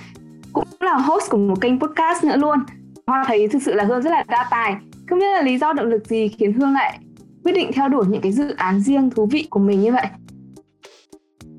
cũng 0.52 0.68
là 0.80 0.92
host 0.92 1.30
của 1.30 1.38
một 1.38 1.60
kênh 1.60 1.80
podcast 1.80 2.24
nữa 2.24 2.36
luôn 2.36 2.58
Hoa 3.06 3.24
thấy 3.26 3.48
thực 3.48 3.62
sự 3.62 3.74
là 3.74 3.84
Hương 3.84 4.02
rất 4.02 4.10
là 4.10 4.24
đa 4.28 4.48
tài 4.50 4.76
không 5.08 5.18
biết 5.18 5.32
là 5.36 5.42
lý 5.42 5.58
do 5.58 5.72
động 5.72 5.86
lực 5.86 6.06
gì 6.06 6.28
khiến 6.28 6.52
Hương 6.52 6.72
lại 6.72 6.98
quyết 7.44 7.52
định 7.52 7.70
theo 7.72 7.88
đuổi 7.88 8.04
những 8.08 8.20
cái 8.20 8.32
dự 8.32 8.54
án 8.56 8.80
riêng 8.80 9.10
thú 9.10 9.26
vị 9.26 9.46
của 9.50 9.60
mình 9.60 9.80
như 9.80 9.92
vậy 9.92 10.06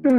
ừ. 0.04 0.12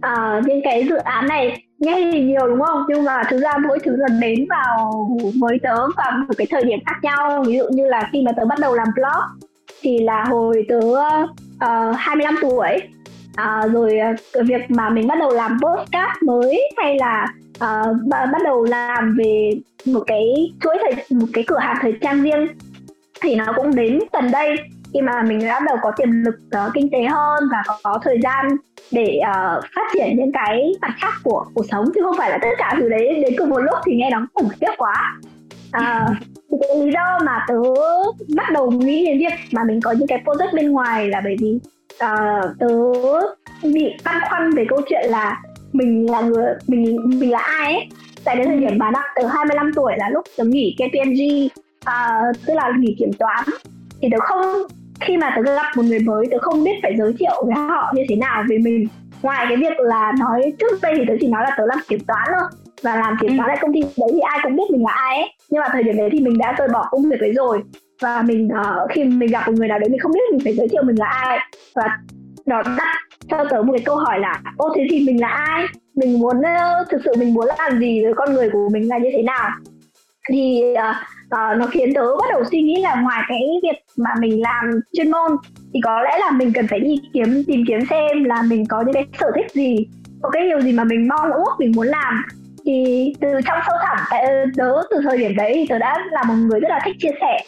à, 0.00 0.40
những 0.46 0.60
cái 0.64 0.86
dự 0.88 0.96
án 0.96 1.26
này 1.26 1.61
nghe 1.82 2.10
thì 2.12 2.20
nhiều 2.20 2.46
đúng 2.46 2.60
không? 2.60 2.82
Nhưng 2.88 3.04
mà 3.04 3.22
thực 3.30 3.40
ra 3.40 3.52
mỗi 3.68 3.78
thứ 3.84 3.96
là 3.96 4.08
đến 4.20 4.46
vào 4.50 5.08
với 5.40 5.58
tớ 5.62 5.74
vào 5.96 6.12
một 6.28 6.34
cái 6.38 6.46
thời 6.50 6.64
điểm 6.64 6.78
khác 6.86 6.96
nhau. 7.02 7.42
Ví 7.46 7.56
dụ 7.56 7.64
như 7.70 7.86
là 7.86 8.08
khi 8.12 8.22
mà 8.26 8.32
tớ 8.36 8.44
bắt 8.44 8.58
đầu 8.58 8.74
làm 8.74 8.88
blog 8.94 9.48
thì 9.82 9.98
là 9.98 10.24
hồi 10.24 10.66
tớ 10.68 10.80
ờ, 11.58 11.90
uh, 11.90 11.96
25 11.96 12.34
tuổi. 12.42 12.80
À, 13.36 13.62
rồi 13.72 13.98
uh, 14.40 14.46
việc 14.46 14.62
mà 14.68 14.90
mình 14.90 15.06
bắt 15.06 15.18
đầu 15.20 15.30
làm 15.30 15.58
podcast 15.62 16.22
mới 16.26 16.70
hay 16.76 16.96
là 16.98 17.26
uh, 17.54 17.96
bắt 18.08 18.42
đầu 18.44 18.64
làm 18.64 19.16
về 19.18 19.50
một 19.86 20.02
cái 20.06 20.52
chuỗi 20.60 20.76
thời 20.80 21.18
một 21.18 21.26
cái 21.32 21.44
cửa 21.46 21.58
hàng 21.58 21.76
thời 21.80 21.94
trang 22.00 22.22
riêng 22.22 22.46
thì 23.20 23.34
nó 23.34 23.52
cũng 23.56 23.74
đến 23.74 23.98
gần 24.12 24.30
đây 24.30 24.56
khi 24.94 25.00
mà 25.00 25.22
mình 25.22 25.38
bắt 25.48 25.62
đầu 25.66 25.76
có 25.82 25.90
tiềm 25.96 26.10
lực 26.10 26.34
uh, 26.66 26.72
kinh 26.74 26.90
tế 26.92 27.02
hơn 27.02 27.44
và 27.50 27.62
có, 27.66 27.78
có 27.82 27.98
thời 28.02 28.20
gian 28.22 28.48
để 28.90 29.20
uh, 29.20 29.64
phát 29.74 29.82
triển 29.94 30.16
những 30.16 30.32
cái 30.32 30.72
mặt 30.80 30.94
khác 31.00 31.12
của 31.22 31.44
cuộc 31.54 31.64
sống 31.70 31.84
chứ 31.94 32.00
không 32.04 32.16
phải 32.18 32.30
là 32.30 32.38
tất 32.42 32.48
cả 32.58 32.74
thứ 32.78 32.88
đấy 32.88 33.22
đến 33.24 33.34
cùng 33.38 33.50
một 33.50 33.58
lúc 33.58 33.74
thì 33.84 33.96
nghe 33.96 34.10
nó 34.10 34.26
khủng 34.34 34.48
khiếp 34.60 34.72
quá. 34.78 35.20
À, 35.72 36.06
cái 36.50 36.76
lý 36.76 36.92
do 36.92 37.18
mà 37.24 37.44
tớ 37.48 37.54
bắt 38.36 38.50
đầu 38.52 38.70
nghĩ 38.70 39.06
đến 39.06 39.18
việc 39.18 39.38
mà 39.52 39.64
mình 39.64 39.80
có 39.80 39.92
những 39.92 40.08
cái 40.08 40.22
project 40.24 40.56
bên 40.56 40.72
ngoài 40.72 41.08
là 41.08 41.20
bởi 41.24 41.36
vì 41.40 41.58
uh, 41.92 42.58
tớ 42.58 42.68
bị 43.62 43.90
băn 44.04 44.16
khoăn 44.28 44.50
về 44.50 44.64
câu 44.68 44.80
chuyện 44.88 45.10
là 45.10 45.42
mình 45.72 46.10
là 46.10 46.20
người 46.20 46.54
mình 46.66 46.96
mình 47.04 47.30
là 47.30 47.38
ai 47.38 47.74
ấy. 47.74 47.88
Tại 48.24 48.36
đến 48.36 48.46
thời 48.46 48.56
điểm 48.56 48.78
mà 48.78 48.90
đặng 48.90 49.08
từ 49.16 49.26
25 49.26 49.72
tuổi 49.74 49.92
là 49.96 50.08
lúc 50.10 50.24
tớ 50.36 50.44
nghỉ 50.44 50.76
KPMG 50.78 51.46
uh, 51.88 52.36
tức 52.46 52.54
là 52.54 52.72
nghỉ 52.78 52.96
kiểm 52.98 53.12
toán 53.18 53.44
thì 54.02 54.08
tớ 54.12 54.18
không 54.20 54.42
khi 55.04 55.16
mà 55.16 55.34
tớ 55.36 55.42
gặp 55.42 55.66
một 55.76 55.82
người 55.84 55.98
mới 55.98 56.26
tớ 56.30 56.36
không 56.40 56.64
biết 56.64 56.72
phải 56.82 56.94
giới 56.98 57.14
thiệu 57.18 57.44
với 57.46 57.54
họ 57.54 57.92
như 57.94 58.02
thế 58.08 58.16
nào 58.16 58.44
về 58.48 58.58
mình. 58.58 58.86
Ngoài 59.22 59.46
cái 59.48 59.56
việc 59.56 59.80
là 59.80 60.12
nói 60.18 60.52
trước 60.58 60.82
đây 60.82 60.94
thì 60.96 61.04
tớ 61.08 61.14
chỉ 61.20 61.28
nói 61.28 61.42
là 61.44 61.54
tớ 61.58 61.64
làm 61.66 61.78
kiểm 61.88 62.00
toán 62.06 62.28
thôi. 62.38 62.48
Và 62.82 62.96
làm 62.96 63.16
kiểm 63.20 63.36
toán 63.36 63.48
ừ. 63.48 63.52
tại 63.54 63.58
công 63.60 63.72
ty 63.72 63.80
đấy 63.80 64.10
thì 64.12 64.20
ai 64.20 64.38
cũng 64.42 64.56
biết 64.56 64.70
mình 64.70 64.82
là 64.84 64.92
ai 64.92 65.16
ấy. 65.16 65.32
Nhưng 65.50 65.60
mà 65.60 65.68
thời 65.72 65.82
điểm 65.82 65.96
đấy 65.96 66.08
thì 66.12 66.20
mình 66.20 66.38
đã 66.38 66.54
rời 66.58 66.68
bỏ 66.72 66.88
công 66.90 67.02
việc 67.02 67.20
đấy 67.20 67.32
rồi. 67.32 67.62
Và 68.00 68.22
mình 68.22 68.48
uh, 68.60 68.90
khi 68.90 69.04
mình 69.04 69.30
gặp 69.30 69.46
một 69.46 69.52
người 69.56 69.68
nào 69.68 69.78
đấy 69.78 69.88
mình 69.88 70.00
không 70.00 70.12
biết 70.12 70.20
mình 70.30 70.40
phải 70.44 70.54
giới 70.54 70.68
thiệu 70.68 70.82
mình 70.82 70.96
là 70.98 71.06
ai. 71.06 71.38
Và 71.74 71.98
nó 72.46 72.62
đặt 72.62 72.96
cho 73.28 73.44
tớ 73.50 73.62
một 73.62 73.72
cái 73.72 73.82
câu 73.84 73.96
hỏi 73.96 74.20
là 74.20 74.40
ô 74.56 74.72
thế 74.76 74.86
thì 74.90 75.04
mình 75.06 75.20
là 75.20 75.28
ai? 75.28 75.66
Mình 75.94 76.20
muốn 76.20 76.38
uh, 76.38 76.88
thực 76.90 77.00
sự 77.04 77.12
mình 77.18 77.34
muốn 77.34 77.46
làm 77.58 77.78
gì? 77.78 78.00
Rồi 78.04 78.14
con 78.16 78.34
người 78.34 78.50
của 78.50 78.68
mình 78.72 78.88
là 78.88 78.98
như 78.98 79.08
thế 79.16 79.22
nào 79.22 79.50
thì 80.30 80.62
uh, 80.72 80.96
uh, 81.26 81.58
nó 81.58 81.66
khiến 81.70 81.94
tớ 81.94 82.16
bắt 82.16 82.26
đầu 82.30 82.44
suy 82.50 82.62
nghĩ 82.62 82.82
là 82.82 83.00
ngoài 83.02 83.22
cái 83.28 83.40
việc 83.62 83.84
mà 83.96 84.10
mình 84.20 84.42
làm 84.42 84.80
chuyên 84.92 85.10
môn 85.10 85.30
thì 85.74 85.80
có 85.84 86.02
lẽ 86.02 86.18
là 86.20 86.30
mình 86.30 86.52
cần 86.54 86.66
phải 86.66 86.80
đi 86.80 86.96
kiếm 87.12 87.44
tìm 87.46 87.64
kiếm 87.68 87.78
xem 87.90 88.24
là 88.24 88.42
mình 88.42 88.64
có 88.66 88.82
những 88.86 88.94
cái 88.94 89.06
sở 89.20 89.26
thích 89.36 89.50
gì 89.52 89.86
có 90.22 90.30
cái 90.30 90.46
điều 90.46 90.60
gì 90.60 90.72
mà 90.72 90.84
mình 90.84 91.08
mong 91.08 91.32
ước 91.32 91.50
mình 91.58 91.72
muốn 91.76 91.86
làm. 91.86 92.22
Thì 92.66 93.12
từ 93.20 93.28
trong 93.46 93.58
sâu 93.66 93.76
thẳm 93.82 93.98
tớ 94.56 94.72
ờ, 94.72 94.82
từ 94.90 94.96
thời 95.04 95.18
điểm 95.18 95.36
đấy 95.36 95.52
thì 95.54 95.66
tớ 95.68 95.78
đã 95.78 95.98
là 96.10 96.22
một 96.22 96.34
người 96.34 96.60
rất 96.60 96.68
là 96.70 96.80
thích 96.84 96.96
chia 96.98 97.10
sẻ. 97.20 97.44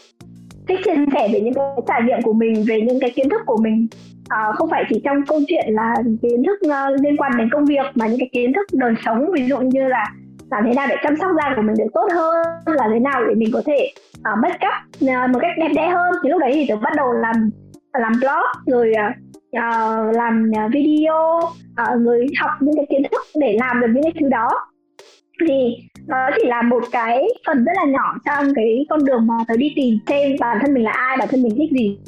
Thích 0.68 0.80
chia 0.84 0.94
sẻ 1.12 1.28
về 1.32 1.40
những 1.40 1.54
cái 1.54 1.64
trải 1.88 2.02
nghiệm 2.02 2.22
của 2.22 2.32
mình 2.32 2.64
về 2.68 2.80
những 2.80 3.00
cái 3.00 3.10
kiến 3.10 3.28
thức 3.28 3.40
của 3.46 3.56
mình. 3.62 3.86
À, 4.28 4.52
không 4.54 4.70
phải 4.70 4.84
chỉ 4.88 5.00
trong 5.04 5.16
câu 5.26 5.40
chuyện 5.48 5.64
là 5.68 5.94
kiến 6.22 6.42
thức 6.46 6.58
uh, 6.66 7.00
liên 7.00 7.16
quan 7.16 7.32
đến 7.38 7.48
công 7.52 7.64
việc 7.64 7.86
mà 7.94 8.06
những 8.06 8.18
cái 8.18 8.28
kiến 8.32 8.52
thức 8.52 8.66
đời 8.72 8.94
sống 9.04 9.26
ví 9.32 9.46
dụ 9.46 9.58
như 9.58 9.88
là 9.88 10.12
làm 10.54 10.64
thế 10.66 10.74
nào 10.74 10.86
để 10.90 10.96
chăm 11.02 11.16
sóc 11.16 11.30
da 11.36 11.52
của 11.56 11.62
mình 11.62 11.74
được 11.78 11.90
tốt 11.94 12.08
hơn 12.14 12.34
là 12.66 12.88
thế 12.92 12.98
nào 12.98 13.24
để 13.28 13.34
mình 13.34 13.50
có 13.52 13.62
thể 13.66 13.92
uh, 14.18 14.38
make 14.42 14.66
up 14.66 15.02
uh, 15.02 15.30
một 15.30 15.38
cách 15.42 15.50
đẹp 15.58 15.70
đẽ 15.76 15.88
hơn. 15.88 16.12
Thì 16.22 16.30
lúc 16.30 16.40
đấy 16.40 16.50
thì 16.54 16.66
tớ 16.68 16.76
bắt 16.76 16.92
đầu 16.96 17.12
làm 17.12 17.50
làm 17.98 18.12
blog 18.20 18.46
rồi 18.66 18.92
uh, 18.92 19.16
uh, 19.58 20.16
làm 20.16 20.50
video 20.72 21.40
uh, 21.82 22.04
rồi 22.04 22.26
học 22.40 22.50
những 22.60 22.76
cái 22.76 22.86
kiến 22.90 23.02
thức 23.10 23.22
để 23.40 23.56
làm 23.60 23.80
được 23.80 23.86
những 23.94 24.02
cái 24.02 24.12
thứ 24.20 24.28
đó. 24.28 24.48
Thì 25.40 25.76
nó 26.06 26.30
chỉ 26.36 26.48
là 26.48 26.62
một 26.62 26.84
cái 26.92 27.28
phần 27.46 27.64
rất 27.64 27.72
là 27.76 27.84
nhỏ 27.84 28.14
trong 28.24 28.54
cái 28.54 28.86
con 28.88 29.04
đường 29.04 29.26
mà 29.26 29.34
tớ 29.48 29.56
đi 29.56 29.72
tìm 29.76 29.98
thêm 30.06 30.36
bản 30.40 30.58
thân 30.62 30.74
mình 30.74 30.84
là 30.84 30.92
ai 30.92 31.16
bản 31.16 31.28
thân 31.30 31.42
mình 31.42 31.54
thích 31.56 31.70
gì. 31.70 31.98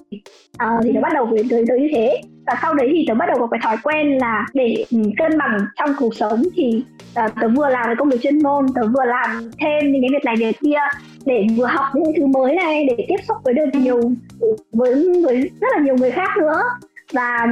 À, 0.58 0.68
thì 0.82 0.92
nó 0.92 1.00
bắt 1.00 1.12
đầu 1.14 1.26
với 1.26 1.44
tới 1.50 1.64
tới 1.68 1.80
như 1.80 1.88
thế. 1.94 2.20
Và 2.46 2.54
sau 2.62 2.74
đấy 2.74 2.88
thì 2.92 3.04
tớ 3.08 3.14
bắt 3.14 3.26
đầu 3.28 3.38
có 3.38 3.46
cái 3.46 3.60
thói 3.62 3.76
quen 3.82 4.18
là 4.18 4.46
để 4.54 4.84
ừ, 4.90 4.98
cân 5.18 5.38
bằng 5.38 5.58
trong 5.76 5.90
cuộc 5.98 6.14
sống 6.14 6.42
thì 6.56 6.82
uh, 7.24 7.32
tớ 7.40 7.48
vừa 7.48 7.68
làm 7.68 7.86
cái 7.86 7.94
công 7.98 8.08
việc 8.08 8.20
chuyên 8.22 8.42
môn 8.42 8.66
tớ 8.74 8.82
vừa 8.82 9.04
làm 9.04 9.50
thêm 9.60 9.92
những 9.92 10.02
cái 10.02 10.10
việc 10.12 10.24
này 10.24 10.36
việc 10.38 10.56
kia 10.60 10.78
để 11.24 11.46
vừa 11.56 11.66
học 11.66 11.86
những 11.94 12.12
thứ 12.16 12.26
mới 12.26 12.54
này 12.54 12.86
để 12.88 13.04
tiếp 13.08 13.24
xúc 13.28 13.36
với 13.44 13.54
được 13.54 13.68
nhiều 13.72 14.00
với 14.72 15.22
với 15.24 15.50
rất 15.60 15.68
là 15.76 15.82
nhiều 15.82 15.96
người 15.96 16.10
khác 16.10 16.30
nữa. 16.38 16.62
Và 17.12 17.46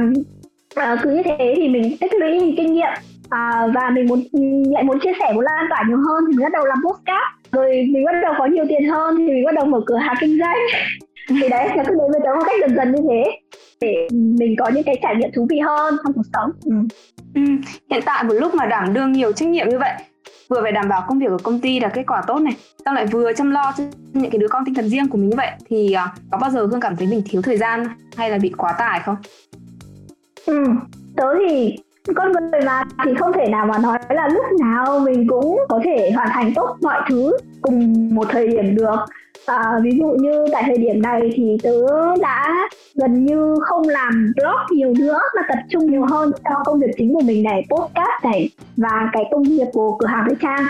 uh, 0.93 0.99
cứ 1.03 1.09
như 1.09 1.23
thế 1.23 1.53
thì 1.55 1.69
mình 1.69 1.97
tích 1.99 2.13
lũy 2.13 2.53
kinh 2.57 2.73
nghiệm 2.73 2.93
à, 3.35 3.67
và 3.73 3.89
mình 3.89 4.07
muốn 4.07 4.23
lại 4.73 4.83
muốn 4.83 4.99
chia 4.99 5.11
sẻ 5.19 5.33
muốn 5.33 5.43
lan 5.43 5.65
tỏa 5.69 5.83
nhiều 5.87 5.97
hơn 5.97 6.23
thì 6.27 6.37
mình 6.37 6.43
bắt 6.43 6.51
đầu 6.53 6.65
làm 6.65 6.77
postcard 6.85 7.25
rồi 7.51 7.87
mình 7.89 8.05
bắt 8.05 8.11
đầu 8.21 8.33
có 8.37 8.45
nhiều 8.45 8.65
tiền 8.69 8.89
hơn 8.89 9.15
thì 9.17 9.23
mình 9.23 9.45
bắt 9.45 9.55
đầu 9.55 9.65
mở 9.65 9.81
cửa 9.85 9.97
hàng 9.97 10.15
kinh 10.19 10.39
doanh 10.39 10.57
thì 11.41 11.49
đấy 11.49 11.69
nó 11.77 11.83
cứ 11.87 11.93
đến 11.93 12.11
với 12.11 12.21
tớ 12.23 12.35
một 12.35 12.43
cách 12.45 12.55
dần 12.61 12.75
dần 12.75 12.91
như 12.91 13.01
thế 13.09 13.39
để 13.81 14.07
mình 14.11 14.55
có 14.57 14.69
những 14.73 14.83
cái 14.83 14.99
trải 15.01 15.15
nghiệm 15.15 15.29
thú 15.35 15.47
vị 15.49 15.59
hơn 15.59 15.95
trong 16.03 16.13
cuộc 16.13 16.25
sống 16.33 16.51
ừ. 16.65 16.71
Ừ. 17.35 17.41
hiện 17.89 18.01
tại 18.05 18.23
một 18.23 18.33
lúc 18.33 18.55
mà 18.55 18.65
đảm 18.65 18.93
đương 18.93 19.11
nhiều 19.11 19.31
trách 19.31 19.49
nhiệm 19.49 19.69
như 19.69 19.79
vậy 19.79 19.93
vừa 20.49 20.61
phải 20.61 20.71
đảm 20.71 20.89
bảo 20.89 21.05
công 21.07 21.19
việc 21.19 21.27
của 21.29 21.43
công 21.43 21.59
ty 21.59 21.79
đạt 21.79 21.93
kết 21.93 22.03
quả 22.07 22.23
tốt 22.27 22.39
này 22.39 22.53
xong 22.85 22.95
lại 22.95 23.05
vừa 23.05 23.33
chăm 23.33 23.51
lo 23.51 23.73
cho 23.77 23.83
những 24.13 24.31
cái 24.31 24.39
đứa 24.39 24.47
con 24.47 24.65
tinh 24.65 24.75
thần 24.75 24.89
riêng 24.89 25.07
của 25.07 25.17
mình 25.17 25.29
như 25.29 25.37
vậy 25.37 25.51
thì 25.69 25.95
uh, 26.05 26.09
có 26.31 26.37
bao 26.37 26.49
giờ 26.49 26.65
hương 26.65 26.81
cảm 26.81 26.95
thấy 26.95 27.07
mình 27.07 27.21
thiếu 27.29 27.41
thời 27.41 27.57
gian 27.57 27.87
hay 28.17 28.29
là 28.29 28.37
bị 28.37 28.51
quá 28.57 28.75
tải 28.79 28.99
không 29.05 29.15
ừ 30.45 30.63
tớ 31.15 31.27
thì 31.47 31.75
con 32.15 32.31
người 32.31 32.61
mà 32.65 32.83
thì 33.05 33.11
không 33.19 33.33
thể 33.33 33.47
nào 33.47 33.65
mà 33.65 33.77
nói 33.77 33.97
là 34.09 34.27
lúc 34.27 34.45
nào 34.59 34.99
mình 34.99 35.27
cũng 35.27 35.59
có 35.69 35.79
thể 35.83 36.11
hoàn 36.15 36.27
thành 36.31 36.53
tốt 36.55 36.77
mọi 36.81 37.01
thứ 37.09 37.37
cùng 37.61 38.09
một 38.15 38.27
thời 38.29 38.47
điểm 38.47 38.75
được. 38.75 38.95
À, 39.45 39.79
ví 39.83 39.91
dụ 39.99 40.07
như 40.07 40.45
tại 40.51 40.63
thời 40.65 40.77
điểm 40.77 41.01
này 41.01 41.21
thì 41.35 41.57
tớ 41.63 41.71
đã 42.21 42.69
gần 42.95 43.25
như 43.25 43.55
không 43.61 43.89
làm 43.89 44.33
blog 44.35 44.77
nhiều 44.77 44.93
nữa 44.99 45.19
mà 45.35 45.41
tập 45.49 45.57
trung 45.69 45.91
nhiều 45.91 46.05
hơn 46.05 46.31
cho 46.43 46.55
công 46.65 46.79
việc 46.79 46.91
chính 46.97 47.13
của 47.13 47.21
mình 47.25 47.43
này 47.43 47.65
podcast 47.69 48.23
này 48.23 48.49
và 48.77 49.09
cái 49.13 49.23
công 49.31 49.43
việc 49.43 49.67
của 49.73 49.97
cửa 49.99 50.07
hàng 50.07 50.25
thời 50.27 50.37
trang. 50.41 50.63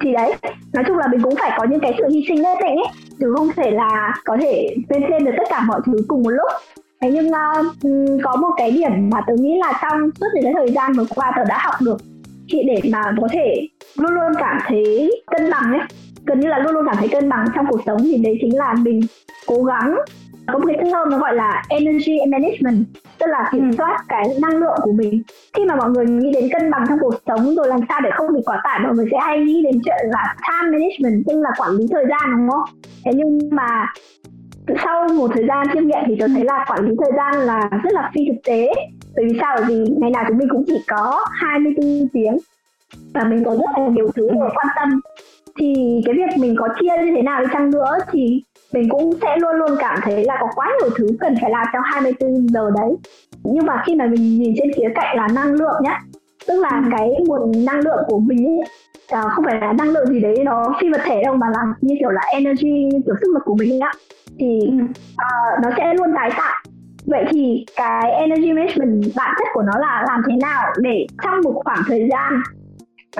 Thì 0.00 0.12
đấy 0.12 0.34
nói 0.72 0.84
chung 0.86 0.98
là 0.98 1.06
mình 1.06 1.22
cũng 1.22 1.34
phải 1.40 1.58
có 1.58 1.66
những 1.70 1.80
cái 1.80 1.94
sự 1.98 2.04
hy 2.10 2.24
sinh 2.28 2.42
nhất 2.42 2.58
định 2.60 2.76
ấy 2.76 2.86
chứ 3.20 3.34
không 3.36 3.48
thể 3.56 3.70
là 3.70 4.14
có 4.24 4.36
thể 4.40 4.76
lên 4.88 5.02
trên 5.08 5.24
được 5.24 5.32
tất 5.36 5.44
cả 5.50 5.64
mọi 5.66 5.80
thứ 5.86 5.92
cùng 6.08 6.22
một 6.22 6.30
lúc 6.30 6.50
thế 7.04 7.10
nhưng 7.10 7.26
uh, 7.26 8.22
có 8.22 8.36
một 8.36 8.50
cái 8.56 8.70
điểm 8.70 9.10
mà 9.10 9.20
tớ 9.26 9.32
nghĩ 9.38 9.58
là 9.58 9.80
trong 9.82 10.10
suốt 10.20 10.26
những 10.34 10.44
cái 10.44 10.52
thời 10.56 10.70
gian 10.70 10.92
vừa 10.92 11.04
qua 11.14 11.32
tớ 11.36 11.44
đã 11.48 11.58
học 11.58 11.74
được 11.80 11.96
chị 12.46 12.62
để 12.66 12.90
mà 12.92 13.02
có 13.20 13.28
thể 13.32 13.68
luôn 13.96 14.12
luôn 14.12 14.32
cảm 14.38 14.58
thấy 14.66 15.10
cân 15.26 15.50
bằng 15.50 15.72
ấy 15.72 15.80
gần 16.26 16.40
như 16.40 16.48
là 16.48 16.58
luôn 16.58 16.74
luôn 16.74 16.84
cảm 16.86 16.96
thấy 16.98 17.08
cân 17.08 17.28
bằng 17.28 17.46
trong 17.54 17.66
cuộc 17.70 17.80
sống 17.86 18.00
thì 18.02 18.16
đấy 18.16 18.38
chính 18.40 18.56
là 18.58 18.74
mình 18.82 19.00
cố 19.46 19.62
gắng 19.62 19.96
có 20.46 20.58
một 20.58 20.64
cái 20.66 20.76
term 20.76 21.10
nó 21.10 21.18
gọi 21.18 21.34
là 21.34 21.62
energy 21.68 22.18
management 22.28 22.84
tức 23.18 23.26
là 23.26 23.48
kiểm 23.52 23.70
ừ. 23.70 23.74
soát 23.78 24.04
cái 24.08 24.28
năng 24.40 24.56
lượng 24.56 24.78
của 24.82 24.92
mình. 24.92 25.22
Khi 25.56 25.64
mà 25.64 25.76
mọi 25.76 25.90
người 25.90 26.06
nghĩ 26.06 26.32
đến 26.32 26.48
cân 26.52 26.70
bằng 26.70 26.84
trong 26.88 26.98
cuộc 27.00 27.14
sống 27.26 27.54
rồi 27.54 27.68
làm 27.68 27.80
sao 27.88 28.00
để 28.00 28.10
không 28.14 28.34
bị 28.34 28.40
quá 28.46 28.60
tải 28.64 28.80
mọi 28.80 28.94
người 28.94 29.06
sẽ 29.10 29.16
hay 29.20 29.40
nghĩ 29.40 29.62
đến 29.62 29.80
chuyện 29.84 30.10
là 30.10 30.34
time 30.48 30.78
management 30.78 31.24
tức 31.26 31.40
là 31.40 31.50
quản 31.58 31.70
lý 31.70 31.86
thời 31.92 32.04
gian 32.08 32.36
đúng 32.36 32.50
không? 32.50 32.64
Thế 33.04 33.12
nhưng 33.14 33.38
mà 33.50 33.86
sau 34.84 35.08
một 35.08 35.30
thời 35.34 35.44
gian 35.48 35.66
chiêm 35.72 35.86
nghiệm 35.86 36.02
thì 36.06 36.16
tôi 36.20 36.28
thấy 36.28 36.44
là 36.44 36.64
quản 36.68 36.88
lý 36.88 36.94
thời 37.02 37.12
gian 37.16 37.46
là 37.46 37.68
rất 37.70 37.92
là 37.92 38.10
phi 38.14 38.20
thực 38.28 38.40
tế. 38.44 38.72
Bởi 39.16 39.24
vì 39.24 39.38
sao? 39.40 39.56
Bởi 39.56 39.64
vì 39.68 39.94
ngày 39.98 40.10
nào 40.10 40.24
chúng 40.28 40.38
mình 40.38 40.48
cũng 40.50 40.64
chỉ 40.66 40.84
có 40.88 41.24
24 41.32 42.08
tiếng. 42.12 42.36
Và 43.14 43.24
mình 43.24 43.44
có 43.44 43.56
rất 43.56 43.78
là 43.78 43.88
nhiều 43.88 44.08
thứ 44.16 44.28
để 44.30 44.40
quan 44.40 44.66
tâm. 44.76 45.00
Thì 45.58 46.00
cái 46.04 46.14
việc 46.14 46.38
mình 46.38 46.54
có 46.58 46.68
chia 46.80 47.04
như 47.04 47.12
thế 47.16 47.22
nào 47.22 47.40
đi 47.40 47.46
chăng 47.52 47.70
nữa 47.70 47.98
thì 48.12 48.42
mình 48.72 48.88
cũng 48.88 49.12
sẽ 49.22 49.36
luôn 49.38 49.56
luôn 49.56 49.70
cảm 49.78 49.98
thấy 50.02 50.24
là 50.24 50.36
có 50.40 50.46
quá 50.54 50.72
nhiều 50.80 50.90
thứ 50.96 51.06
cần 51.20 51.34
phải 51.40 51.50
làm 51.50 51.66
trong 51.72 51.82
24 51.84 52.48
giờ 52.48 52.70
đấy. 52.76 52.96
Nhưng 53.44 53.66
mà 53.66 53.82
khi 53.86 53.94
mà 53.94 54.06
mình 54.06 54.38
nhìn 54.38 54.54
trên 54.58 54.72
khía 54.72 54.88
cạnh 54.94 55.16
là 55.16 55.28
năng 55.34 55.52
lượng 55.52 55.80
nhá 55.82 56.00
tức 56.46 56.60
là 56.60 56.82
ừ. 56.84 56.88
cái 56.90 57.10
nguồn 57.26 57.64
năng 57.64 57.80
lượng 57.80 58.04
của 58.06 58.18
mình 58.18 58.46
ấy 58.46 58.68
à, 59.08 59.22
không 59.28 59.44
phải 59.44 59.60
là 59.60 59.72
năng 59.72 59.90
lượng 59.90 60.06
gì 60.06 60.20
đấy 60.20 60.34
nó 60.44 60.74
phi 60.80 60.88
vật 60.92 61.00
thể 61.04 61.22
đâu 61.24 61.36
mà 61.36 61.46
là 61.50 61.60
như 61.80 61.94
kiểu 62.00 62.10
là 62.10 62.20
energy 62.32 62.70
như 62.70 63.00
kiểu 63.06 63.14
sức 63.20 63.30
lực 63.34 63.42
của 63.44 63.54
mình 63.54 63.80
ạ 63.80 63.92
thì 64.38 64.60
uh, 64.84 65.62
nó 65.62 65.70
sẽ 65.76 65.94
luôn 65.94 66.12
tái 66.14 66.30
tạo. 66.36 66.54
Vậy 67.06 67.24
thì 67.30 67.64
cái 67.76 68.10
energy 68.10 68.52
management 68.52 69.02
bản 69.16 69.34
chất 69.38 69.48
của 69.54 69.62
nó 69.62 69.72
là 69.78 70.04
làm 70.08 70.22
thế 70.28 70.36
nào 70.42 70.72
để 70.76 71.06
trong 71.22 71.40
một 71.44 71.62
khoảng 71.64 71.82
thời 71.86 72.08
gian 72.10 72.42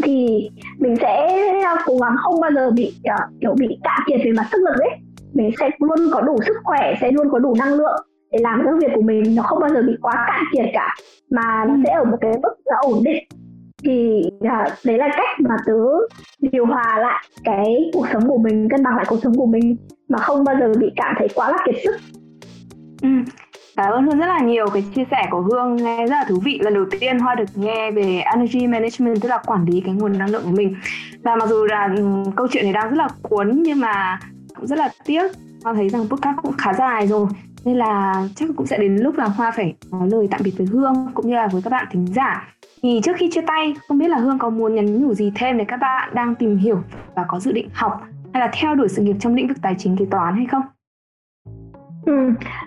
thì 0.02 0.48
mình 0.78 0.96
sẽ 0.96 1.38
cố 1.86 1.96
gắng 1.96 2.16
không 2.18 2.40
bao 2.40 2.50
giờ 2.54 2.70
bị 2.70 2.94
uh, 3.12 3.40
kiểu 3.40 3.54
bị 3.58 3.78
cạn 3.84 4.00
kiệt 4.06 4.20
về 4.24 4.32
mặt 4.36 4.46
sức 4.52 4.58
lực 4.58 4.80
ấy. 4.80 4.90
Mình 5.32 5.50
sẽ 5.60 5.70
luôn 5.78 5.98
có 6.12 6.20
đủ 6.20 6.38
sức 6.46 6.56
khỏe 6.64 6.94
sẽ 7.00 7.10
luôn 7.12 7.30
có 7.32 7.38
đủ 7.38 7.54
năng 7.58 7.74
lượng 7.74 8.06
để 8.32 8.38
làm 8.42 8.62
công 8.64 8.78
việc 8.78 8.92
của 8.94 9.02
mình 9.02 9.34
nó 9.34 9.42
không 9.42 9.60
bao 9.60 9.70
giờ 9.70 9.82
bị 9.86 9.92
quá 10.02 10.24
cạn 10.26 10.44
kiệt 10.52 10.66
cả 10.72 10.94
mà 11.30 11.64
nó 11.68 11.74
sẽ 11.86 11.92
ở 11.92 12.04
một 12.04 12.16
cái 12.20 12.32
mức 12.42 12.54
ổn 12.82 13.04
định 13.04 13.24
thì 13.84 14.22
à, 14.40 14.66
đấy 14.84 14.98
là 14.98 15.08
cách 15.16 15.40
mà 15.40 15.56
tớ 15.66 15.72
điều 16.38 16.66
hòa 16.66 16.98
lại 16.98 17.24
cái 17.44 17.90
cuộc 17.92 18.06
sống 18.12 18.28
của 18.28 18.38
mình 18.38 18.68
cân 18.68 18.82
bằng 18.82 18.96
lại 18.96 19.04
cuộc 19.08 19.18
sống 19.22 19.34
của 19.34 19.46
mình 19.46 19.76
mà 20.08 20.18
không 20.18 20.44
bao 20.44 20.56
giờ 20.60 20.72
bị 20.78 20.86
cảm 20.96 21.14
thấy 21.18 21.28
quá 21.34 21.50
là 21.50 21.58
kiệt 21.66 21.74
sức 21.84 21.96
ừ. 23.02 23.08
Cảm 23.76 23.92
ơn 23.92 24.06
Hương 24.06 24.18
rất 24.18 24.26
là 24.26 24.40
nhiều 24.40 24.66
cái 24.74 24.84
chia 24.94 25.04
sẻ 25.10 25.26
của 25.30 25.40
Hương 25.40 25.76
nghe 25.76 26.06
rất 26.06 26.16
là 26.16 26.24
thú 26.28 26.40
vị. 26.44 26.58
Lần 26.62 26.74
đầu 26.74 26.84
tiên 26.90 27.18
Hoa 27.18 27.34
được 27.34 27.44
nghe 27.54 27.90
về 27.90 28.20
energy 28.34 28.66
management 28.66 29.22
tức 29.22 29.28
là 29.28 29.38
quản 29.46 29.64
lý 29.64 29.80
cái 29.80 29.94
nguồn 29.94 30.18
năng 30.18 30.30
lượng 30.30 30.42
của 30.44 30.50
mình. 30.50 30.76
Và 31.22 31.36
mặc 31.36 31.48
dù 31.48 31.64
là 31.64 31.94
um, 31.96 32.24
câu 32.36 32.46
chuyện 32.50 32.64
này 32.64 32.72
đang 32.72 32.90
rất 32.90 32.96
là 32.96 33.08
cuốn 33.22 33.62
nhưng 33.62 33.80
mà 33.80 34.18
cũng 34.54 34.66
rất 34.66 34.78
là 34.78 34.88
tiếc. 35.04 35.32
Hoa 35.64 35.74
thấy 35.74 35.88
rằng 35.88 36.08
podcast 36.08 36.36
cũng 36.42 36.52
khá 36.58 36.72
dài 36.72 37.06
rồi 37.06 37.26
nên 37.64 37.76
là 37.76 38.14
chắc 38.36 38.48
cũng 38.56 38.66
sẽ 38.66 38.78
đến 38.78 38.96
lúc 38.96 39.18
là 39.18 39.24
Hoa 39.24 39.50
phải 39.50 39.74
nói 39.90 40.08
lời 40.10 40.28
tạm 40.30 40.40
biệt 40.44 40.52
với 40.58 40.66
Hương 40.66 40.94
cũng 41.14 41.26
như 41.26 41.34
là 41.34 41.48
với 41.52 41.62
các 41.62 41.70
bạn 41.70 41.86
thính 41.90 42.06
giả. 42.06 42.48
Thì 42.84 43.00
trước 43.02 43.12
khi 43.16 43.30
chia 43.30 43.40
tay, 43.40 43.74
không 43.88 43.98
biết 43.98 44.08
là 44.08 44.16
Hương 44.16 44.38
có 44.38 44.50
muốn 44.50 44.74
nhắn 44.74 45.02
nhủ 45.02 45.14
gì 45.14 45.32
thêm 45.34 45.58
để 45.58 45.64
các 45.64 45.76
bạn 45.76 46.10
đang 46.14 46.34
tìm 46.34 46.56
hiểu 46.56 46.78
và 47.14 47.24
có 47.28 47.40
dự 47.40 47.52
định 47.52 47.68
học 47.72 48.00
hay 48.32 48.40
là 48.40 48.50
theo 48.60 48.74
đuổi 48.74 48.88
sự 48.88 49.02
nghiệp 49.02 49.16
trong 49.20 49.34
lĩnh 49.34 49.48
vực 49.48 49.56
tài 49.62 49.74
chính 49.78 49.96
kế 49.96 50.04
toán 50.10 50.36
hay 50.36 50.46
không? 50.46 50.62
Ừ, 52.06 52.12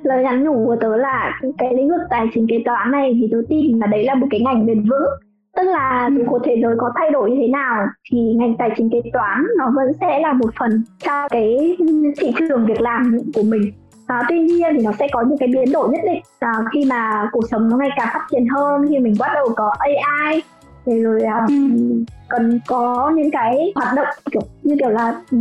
lời 0.04 0.24
nhắn 0.24 0.44
nhủ 0.44 0.66
của 0.66 0.76
tớ 0.82 0.98
là 0.98 1.42
cái 1.58 1.74
lĩnh 1.76 1.90
vực 1.90 2.02
tài 2.10 2.28
chính 2.34 2.48
kế 2.50 2.62
toán 2.66 2.92
này 2.92 3.12
thì 3.22 3.30
tớ 3.32 3.38
tin 3.50 3.80
là 3.80 3.88
đấy 3.88 4.04
là 4.04 4.16
một 4.16 4.28
cái 4.32 4.40
ngành 4.40 4.66
bền 4.66 4.82
vững. 4.90 5.10
Tức 5.58 5.64
là 5.64 6.10
dù 6.18 6.24
cuộc 6.28 6.40
thế 6.44 6.60
giới 6.62 6.76
có 6.78 6.92
thay 6.96 7.12
đổi 7.12 7.32
như 7.32 7.38
thế 7.42 7.48
nào 7.48 7.86
thì 8.12 8.34
ngành 8.34 8.56
tài 8.58 8.70
chính 8.78 8.90
kế 8.90 9.02
toán 9.14 9.44
nó 9.58 9.72
vẫn 9.76 9.94
sẽ 10.02 10.20
là 10.20 10.34
một 10.34 10.50
phần 10.60 10.84
trong 11.00 11.28
cái 11.30 11.78
thị 12.18 12.32
trường 12.50 12.66
việc 12.66 12.82
làm 12.82 13.18
của 13.36 13.44
mình 13.44 13.72
à, 14.08 14.22
tuy 14.30 14.40
nhiên 14.40 14.74
thì 14.78 14.84
nó 14.84 14.92
sẽ 15.00 15.08
có 15.12 15.22
những 15.22 15.38
cái 15.38 15.50
biến 15.54 15.72
đổi 15.72 15.90
nhất 15.90 16.02
định. 16.06 16.22
À, 16.40 16.54
khi 16.74 16.86
mà 16.86 17.30
cuộc 17.32 17.50
sống 17.52 17.70
nó 17.70 17.78
ngày 17.78 17.90
càng 17.98 18.08
phát 18.14 18.28
triển 18.32 18.48
hơn 18.48 18.86
khi 18.90 19.00
mình 19.00 19.16
bắt 19.20 19.30
đầu 19.34 19.50
có 19.56 19.74
AI 19.80 20.42
thì 20.86 21.04
rồi 21.04 21.22
à, 21.22 21.46
ừ. 21.48 21.54
cần 22.28 22.60
có 22.68 23.12
những 23.16 23.32
cái 23.32 23.72
hoạt 23.76 23.96
động 23.96 24.08
kiểu 24.32 24.42
như 24.64 24.76
kiểu 24.80 24.90
là 24.90 25.22
ừ, 25.32 25.38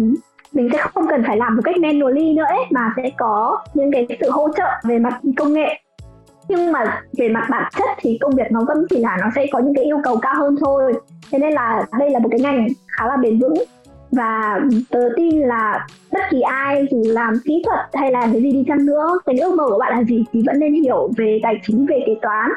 mình 0.53 0.69
sẽ 0.73 0.79
không 0.79 1.07
cần 1.09 1.23
phải 1.27 1.37
làm 1.37 1.57
một 1.57 1.63
cách 1.65 1.77
manually 1.77 2.33
nữa 2.33 2.45
ấy, 2.49 2.59
mà 2.71 2.93
sẽ 2.97 3.11
có 3.17 3.59
những 3.75 3.93
cái 3.93 4.07
sự 4.21 4.31
hỗ 4.31 4.49
trợ 4.57 4.69
về 4.85 4.99
mặt 4.99 5.21
công 5.37 5.53
nghệ. 5.53 5.81
Nhưng 6.49 6.73
mà 6.73 7.03
về 7.19 7.29
mặt 7.29 7.47
bản 7.51 7.73
chất 7.79 7.89
thì 7.99 8.19
công 8.21 8.35
việc 8.35 8.53
nó 8.53 8.61
vẫn 8.69 8.87
chỉ 8.91 8.99
là 8.99 9.19
nó 9.21 9.27
sẽ 9.35 9.47
có 9.53 9.59
những 9.59 9.75
cái 9.75 9.85
yêu 9.85 9.99
cầu 10.05 10.17
cao 10.17 10.35
hơn 10.39 10.57
thôi. 10.61 10.93
Thế 11.31 11.39
nên 11.39 11.53
là 11.53 11.87
đây 11.99 12.11
là 12.11 12.19
một 12.19 12.29
cái 12.31 12.41
ngành 12.41 12.69
khá 12.89 13.07
là 13.07 13.17
bền 13.17 13.39
vững 13.39 13.55
và 14.17 14.61
tớ 14.91 15.01
tin 15.17 15.41
là 15.41 15.87
bất 16.13 16.21
kỳ 16.31 16.41
ai 16.41 16.87
dù 16.91 17.03
làm 17.07 17.35
kỹ 17.45 17.63
thuật 17.67 17.81
hay 17.93 18.13
làm 18.13 18.33
cái 18.33 18.43
gì 18.43 18.53
đi 18.53 18.65
chăng 18.69 18.87
nữa 18.87 19.19
cái 19.27 19.39
ước 19.39 19.55
mơ 19.55 19.65
của 19.69 19.79
bạn 19.79 19.93
là 19.93 20.03
gì 20.03 20.25
thì 20.33 20.43
vẫn 20.47 20.59
nên 20.59 20.75
hiểu 20.75 21.11
về 21.17 21.41
tài 21.43 21.61
chính 21.63 21.87
về 21.87 22.03
kế 22.07 22.15
toán 22.23 22.51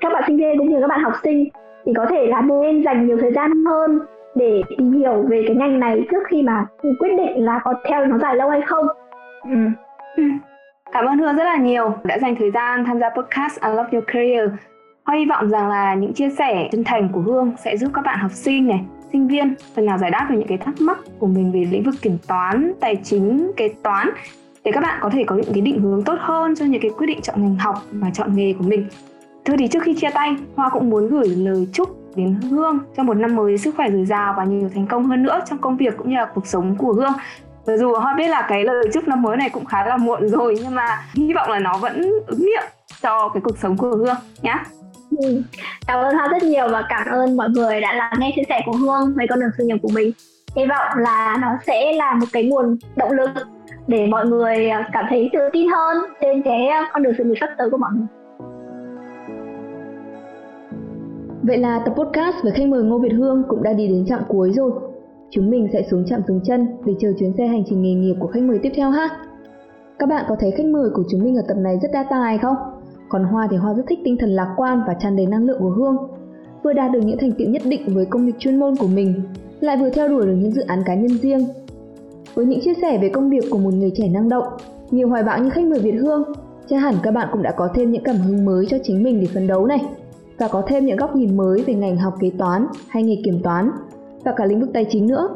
các 0.00 0.12
bạn 0.12 0.22
sinh 0.26 0.36
viên 0.36 0.58
cũng 0.58 0.70
như 0.70 0.80
các 0.80 0.86
bạn 0.86 1.02
học 1.02 1.12
sinh 1.22 1.48
thì 1.86 1.92
có 1.96 2.06
thể 2.10 2.26
là 2.26 2.40
nên 2.40 2.84
dành 2.84 3.06
nhiều 3.06 3.18
thời 3.20 3.32
gian 3.32 3.64
hơn 3.64 3.98
để 4.34 4.62
tìm 4.68 4.92
hiểu 4.92 5.24
về 5.28 5.44
cái 5.46 5.56
ngành 5.56 5.80
này 5.80 6.06
trước 6.10 6.22
khi 6.28 6.42
mà 6.42 6.66
quyết 6.98 7.16
định 7.16 7.44
là 7.44 7.60
có 7.64 7.74
theo 7.88 8.06
nó 8.06 8.18
dài 8.18 8.36
lâu 8.36 8.50
hay 8.50 8.60
không 8.66 8.86
ừ. 9.44 9.56
ừ. 10.16 10.22
Cảm 10.92 11.06
ơn 11.06 11.18
Hương 11.18 11.36
rất 11.36 11.44
là 11.44 11.56
nhiều 11.56 11.94
đã 12.04 12.18
dành 12.18 12.36
thời 12.38 12.50
gian 12.50 12.84
tham 12.84 13.00
gia 13.00 13.10
podcast 13.10 13.60
I 13.62 13.70
Love 13.70 13.88
Your 13.92 14.04
Career. 14.06 14.50
Hoa 15.04 15.16
hy 15.16 15.26
vọng 15.26 15.48
rằng 15.48 15.68
là 15.68 15.94
những 15.94 16.12
chia 16.12 16.30
sẻ 16.30 16.68
chân 16.72 16.84
thành 16.84 17.08
của 17.12 17.20
Hương 17.20 17.52
sẽ 17.58 17.76
giúp 17.76 17.90
các 17.94 18.04
bạn 18.04 18.18
học 18.18 18.30
sinh 18.30 18.66
này, 18.66 18.80
sinh 19.12 19.28
viên 19.28 19.54
phần 19.74 19.86
nào 19.86 19.98
giải 19.98 20.10
đáp 20.10 20.26
được 20.30 20.36
những 20.38 20.48
cái 20.48 20.58
thắc 20.58 20.80
mắc 20.80 20.98
của 21.18 21.26
mình 21.26 21.52
về 21.52 21.66
lĩnh 21.70 21.82
vực 21.82 21.94
kiểm 22.02 22.18
toán, 22.26 22.72
tài 22.80 22.96
chính, 22.96 23.52
kế 23.56 23.68
toán 23.82 24.10
để 24.64 24.72
các 24.72 24.80
bạn 24.80 24.98
có 25.02 25.10
thể 25.10 25.24
có 25.24 25.36
những 25.36 25.52
cái 25.54 25.60
định 25.60 25.80
hướng 25.80 26.04
tốt 26.04 26.16
hơn 26.20 26.54
cho 26.54 26.64
những 26.64 26.82
cái 26.82 26.90
quyết 26.98 27.06
định 27.06 27.20
chọn 27.22 27.42
ngành 27.42 27.56
học 27.56 27.82
và 27.92 28.10
chọn 28.14 28.36
nghề 28.36 28.52
của 28.52 28.64
mình. 28.64 28.86
Thôi 29.44 29.56
thì 29.58 29.68
trước 29.68 29.82
khi 29.82 29.94
chia 29.94 30.10
tay, 30.10 30.36
Hoa 30.56 30.68
cũng 30.68 30.90
muốn 30.90 31.08
gửi 31.08 31.28
lời 31.28 31.68
chúc 31.72 32.16
đến 32.16 32.34
Hương 32.50 32.78
cho 32.96 33.02
một 33.02 33.14
năm 33.14 33.36
mới 33.36 33.58
sức 33.58 33.74
khỏe 33.76 33.90
dồi 33.90 34.04
dào 34.04 34.34
và 34.36 34.44
nhiều 34.44 34.70
thành 34.74 34.86
công 34.86 35.06
hơn 35.06 35.22
nữa 35.22 35.40
trong 35.50 35.58
công 35.58 35.76
việc 35.76 35.96
cũng 35.96 36.08
như 36.08 36.16
là 36.16 36.26
cuộc 36.34 36.46
sống 36.46 36.76
của 36.76 36.92
Hương. 36.92 37.12
Mặc 37.66 37.76
dù 37.76 37.94
Hoa 37.94 38.14
biết 38.14 38.28
là 38.28 38.46
cái 38.48 38.64
lời 38.64 38.84
chúc 38.92 39.08
năm 39.08 39.22
mới 39.22 39.36
này 39.36 39.50
cũng 39.50 39.64
khá 39.64 39.86
là 39.86 39.96
muộn 39.96 40.28
rồi 40.28 40.58
nhưng 40.62 40.74
mà 40.74 41.02
hy 41.14 41.32
vọng 41.32 41.50
là 41.50 41.58
nó 41.58 41.78
vẫn 41.78 42.12
ứng 42.26 42.40
nghiệm 42.40 42.64
cho 43.02 43.28
cái 43.28 43.40
cuộc 43.40 43.58
sống 43.58 43.76
của 43.76 43.88
Hương 43.88 44.16
nhé. 44.42 44.54
Ừ. 45.10 45.42
Cảm 45.86 46.04
ơn 46.04 46.14
Hoa 46.14 46.28
rất 46.28 46.42
nhiều 46.42 46.68
và 46.70 46.82
cảm 46.88 47.06
ơn 47.12 47.36
mọi 47.36 47.48
người 47.50 47.80
đã 47.80 47.92
lắng 47.94 48.12
nghe 48.18 48.32
chia 48.36 48.42
sẻ 48.48 48.60
của 48.66 48.72
Hương 48.72 49.14
về 49.16 49.26
con 49.30 49.40
đường 49.40 49.50
sự 49.58 49.64
nghiệp 49.64 49.76
của 49.82 49.90
mình. 49.94 50.12
Hy 50.56 50.64
vọng 50.66 50.98
là 50.98 51.38
nó 51.42 51.48
sẽ 51.66 51.92
là 51.92 52.14
một 52.14 52.26
cái 52.32 52.44
nguồn 52.44 52.76
động 52.96 53.12
lực 53.12 53.30
để 53.86 54.06
mọi 54.06 54.26
người 54.26 54.68
à, 54.68 54.88
cảm 54.92 55.04
thấy 55.08 55.30
tự 55.32 55.38
tin 55.52 55.68
hơn 55.68 55.96
trên 56.20 56.42
cái 56.42 56.66
à, 56.66 56.90
con 56.92 57.02
đường 57.02 57.14
sự 57.18 57.24
nghiệp 57.24 57.34
sắp 57.40 57.50
tới 57.58 57.70
của 57.70 57.76
mọi 57.76 57.90
người. 57.94 58.06
Vậy 61.42 61.58
là 61.58 61.80
tập 61.84 61.94
podcast 61.96 62.36
với 62.42 62.52
khách 62.52 62.68
mời 62.68 62.82
Ngô 62.82 62.98
Việt 62.98 63.12
Hương 63.12 63.42
cũng 63.48 63.62
đã 63.62 63.72
đi 63.72 63.88
đến 63.88 64.06
trạm 64.08 64.20
cuối 64.28 64.52
rồi. 64.52 64.70
Chúng 65.30 65.50
mình 65.50 65.68
sẽ 65.72 65.82
xuống 65.90 66.04
trạm 66.06 66.20
dừng 66.28 66.40
chân 66.44 66.66
để 66.84 66.94
chờ 67.00 67.08
chuyến 67.18 67.32
xe 67.38 67.46
hành 67.46 67.62
trình 67.70 67.82
nghề 67.82 67.92
nghiệp 67.92 68.14
của 68.20 68.26
khách 68.26 68.42
mời 68.42 68.58
tiếp 68.62 68.72
theo 68.76 68.90
ha. 68.90 69.08
Các 69.98 70.08
bạn 70.08 70.24
có 70.28 70.36
thấy 70.40 70.50
khách 70.56 70.66
mời 70.66 70.90
của 70.94 71.02
chúng 71.10 71.24
mình 71.24 71.36
ở 71.36 71.42
tập 71.48 71.54
này 71.54 71.78
rất 71.82 71.88
đa 71.92 72.04
tài 72.10 72.38
không? 72.38 72.56
Còn 73.08 73.24
Hoa 73.24 73.48
thì 73.50 73.56
Hoa 73.56 73.74
rất 73.74 73.82
thích 73.88 73.98
tinh 74.04 74.16
thần 74.20 74.30
lạc 74.30 74.54
quan 74.56 74.82
và 74.86 74.94
tràn 74.94 75.16
đầy 75.16 75.26
năng 75.26 75.44
lượng 75.46 75.60
của 75.60 75.70
Hương. 75.70 75.96
Vừa 76.62 76.72
đạt 76.72 76.92
được 76.92 77.00
những 77.04 77.18
thành 77.18 77.32
tựu 77.32 77.48
nhất 77.48 77.62
định 77.64 77.94
với 77.94 78.06
công 78.06 78.26
việc 78.26 78.38
chuyên 78.38 78.58
môn 78.58 78.76
của 78.76 78.86
mình, 78.86 79.22
lại 79.60 79.76
vừa 79.76 79.90
theo 79.90 80.08
đuổi 80.08 80.26
được 80.26 80.34
những 80.34 80.52
dự 80.52 80.62
án 80.62 80.82
cá 80.86 80.94
nhân 80.94 81.18
riêng. 81.18 81.48
Với 82.34 82.46
những 82.46 82.60
chia 82.60 82.74
sẻ 82.82 82.98
về 83.02 83.08
công 83.08 83.30
việc 83.30 83.44
của 83.50 83.58
một 83.58 83.74
người 83.74 83.92
trẻ 83.94 84.08
năng 84.08 84.28
động, 84.28 84.44
nhiều 84.90 85.08
hoài 85.08 85.22
bão 85.22 85.38
như 85.38 85.50
khách 85.50 85.64
mời 85.64 85.80
Việt 85.80 85.94
Hương, 86.00 86.22
chắc 86.66 86.78
hẳn 86.78 86.94
các 87.02 87.10
bạn 87.10 87.28
cũng 87.32 87.42
đã 87.42 87.52
có 87.52 87.68
thêm 87.74 87.92
những 87.92 88.02
cảm 88.04 88.16
hứng 88.16 88.44
mới 88.44 88.66
cho 88.66 88.76
chính 88.82 89.02
mình 89.02 89.20
để 89.20 89.26
phấn 89.34 89.46
đấu 89.46 89.66
này 89.66 89.80
và 90.38 90.48
có 90.48 90.62
thêm 90.66 90.86
những 90.86 90.96
góc 90.96 91.16
nhìn 91.16 91.36
mới 91.36 91.62
về 91.62 91.74
ngành 91.74 91.96
học 91.96 92.14
kế 92.20 92.30
toán 92.38 92.66
hay 92.88 93.02
nghề 93.02 93.16
kiểm 93.24 93.40
toán 93.42 93.70
và 94.24 94.32
cả 94.36 94.44
lĩnh 94.44 94.60
vực 94.60 94.70
tài 94.74 94.86
chính 94.90 95.06
nữa. 95.06 95.28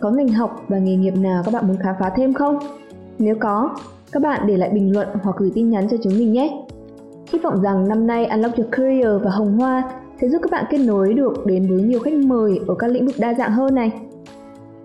Có 0.00 0.10
ngành 0.10 0.28
học 0.28 0.64
và 0.68 0.78
nghề 0.78 0.96
nghiệp 0.96 1.16
nào 1.16 1.42
các 1.44 1.54
bạn 1.54 1.68
muốn 1.68 1.76
khám 1.76 1.94
phá 2.00 2.10
thêm 2.16 2.34
không? 2.34 2.58
Nếu 3.18 3.36
có, 3.40 3.76
các 4.12 4.22
bạn 4.22 4.46
để 4.46 4.56
lại 4.56 4.70
bình 4.70 4.92
luận 4.92 5.08
hoặc 5.22 5.36
gửi 5.36 5.50
tin 5.54 5.70
nhắn 5.70 5.88
cho 5.90 5.96
chúng 6.02 6.12
mình 6.18 6.32
nhé. 6.32 6.64
Hy 7.32 7.38
vọng 7.38 7.62
rằng 7.62 7.88
năm 7.88 8.06
nay 8.06 8.26
Unlock 8.26 8.56
Your 8.56 8.70
Career 8.70 9.22
và 9.22 9.30
Hồng 9.30 9.58
Hoa 9.58 9.82
sẽ 10.20 10.28
giúp 10.28 10.38
các 10.42 10.50
bạn 10.50 10.64
kết 10.70 10.78
nối 10.78 11.14
được 11.14 11.46
đến 11.46 11.66
với 11.68 11.82
nhiều 11.82 12.00
khách 12.00 12.14
mời 12.14 12.60
ở 12.68 12.74
các 12.74 12.90
lĩnh 12.90 13.06
vực 13.06 13.14
đa 13.18 13.34
dạng 13.34 13.52
hơn 13.52 13.74
này. 13.74 13.92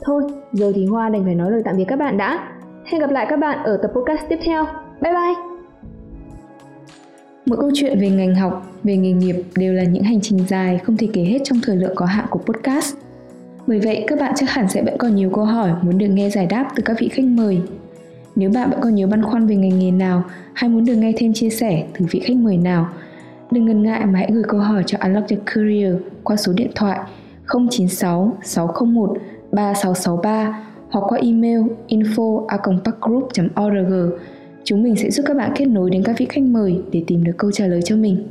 Thôi, 0.02 0.24
giờ 0.54 0.72
thì 0.76 0.86
Hoa 0.86 1.10
đành 1.10 1.24
phải 1.24 1.36
nói 1.36 1.52
lời 1.52 1.62
tạm 1.66 1.78
biệt 1.78 1.86
các 1.88 2.00
bạn 2.00 2.18
đã. 2.18 2.40
Hẹn 2.86 3.02
gặp 3.02 3.12
lại 3.12 3.26
các 3.30 3.40
bạn 3.40 3.64
ở 3.64 3.78
tập 3.78 3.92
podcast 3.96 4.22
tiếp 4.30 4.40
theo. 4.44 4.66
Bye 5.02 5.14
bye! 5.14 5.34
Mỗi 7.46 7.58
câu 7.58 7.72
chuyện 7.74 8.00
về 8.00 8.10
ngành 8.10 8.36
học, 8.36 8.72
về 8.84 8.98
nghề 8.98 9.12
nghiệp 9.12 9.36
đều 9.58 9.74
là 9.74 9.84
những 9.84 10.04
hành 10.04 10.22
trình 10.22 10.40
dài 10.48 10.80
không 10.84 10.98
thể 10.98 11.08
kể 11.14 11.24
hết 11.24 11.40
trong 11.44 11.60
thời 11.64 11.76
lượng 11.76 11.96
có 11.96 12.06
hạn 12.06 12.26
của 12.30 12.40
podcast. 12.40 12.96
Bởi 13.68 13.80
vậy, 13.80 14.06
các 14.08 14.20
bạn 14.20 14.34
chắc 14.36 14.50
hẳn 14.50 14.70
sẽ 14.70 14.84
vẫn 14.84 14.98
còn 14.98 15.16
nhiều 15.16 15.30
câu 15.34 15.46
hỏi 15.46 15.72
muốn 15.82 15.98
được 15.98 16.08
nghe 16.08 16.30
giải 16.30 16.46
đáp 16.46 16.68
từ 16.76 16.84
các 16.86 16.98
vị 17.00 17.10
khách 17.10 17.26
mời. 17.26 17.62
Nếu 18.40 18.52
bạn 18.54 18.70
vẫn 18.70 18.80
còn 18.82 18.96
nhiều 18.96 19.08
băn 19.08 19.24
khoăn 19.24 19.48
về 19.48 19.56
ngành 19.56 19.80
nghề 19.80 19.92
nào 19.92 20.24
hay 20.54 20.70
muốn 20.70 20.86
được 20.86 20.96
nghe 20.96 21.14
thêm 21.18 21.34
chia 21.34 21.50
sẻ 21.50 21.88
từ 22.00 22.06
vị 22.12 22.20
khách 22.20 22.38
mời 22.38 22.58
nào, 22.58 22.90
đừng 23.52 23.66
ngần 23.66 23.84
ngại 23.84 24.06
mà 24.06 24.20
hãy 24.20 24.30
gửi 24.34 24.44
câu 24.48 24.60
hỏi 24.60 24.84
cho 24.86 24.98
Unlock 25.02 25.30
Your 25.30 25.42
Career 25.46 25.96
qua 26.24 26.36
số 26.36 26.54
điện 26.54 26.72
thoại 26.76 27.00
096 27.70 28.38
601 28.44 29.18
3663 29.52 30.64
hoặc 30.90 31.04
qua 31.08 31.20
email 31.20 31.62
info 31.88 32.46
org 33.66 34.18
Chúng 34.64 34.84
mình 34.84 34.96
sẽ 34.96 35.12
giúp 35.12 35.24
các 35.28 35.38
bạn 35.38 35.52
kết 35.56 35.66
nối 35.66 35.90
đến 35.90 36.04
các 36.04 36.16
vị 36.18 36.26
khách 36.30 36.44
mời 36.44 36.82
để 36.92 37.04
tìm 37.08 37.24
được 37.24 37.34
câu 37.38 37.52
trả 37.52 37.68
lời 37.68 37.82
cho 37.82 37.96
mình. 37.96 38.28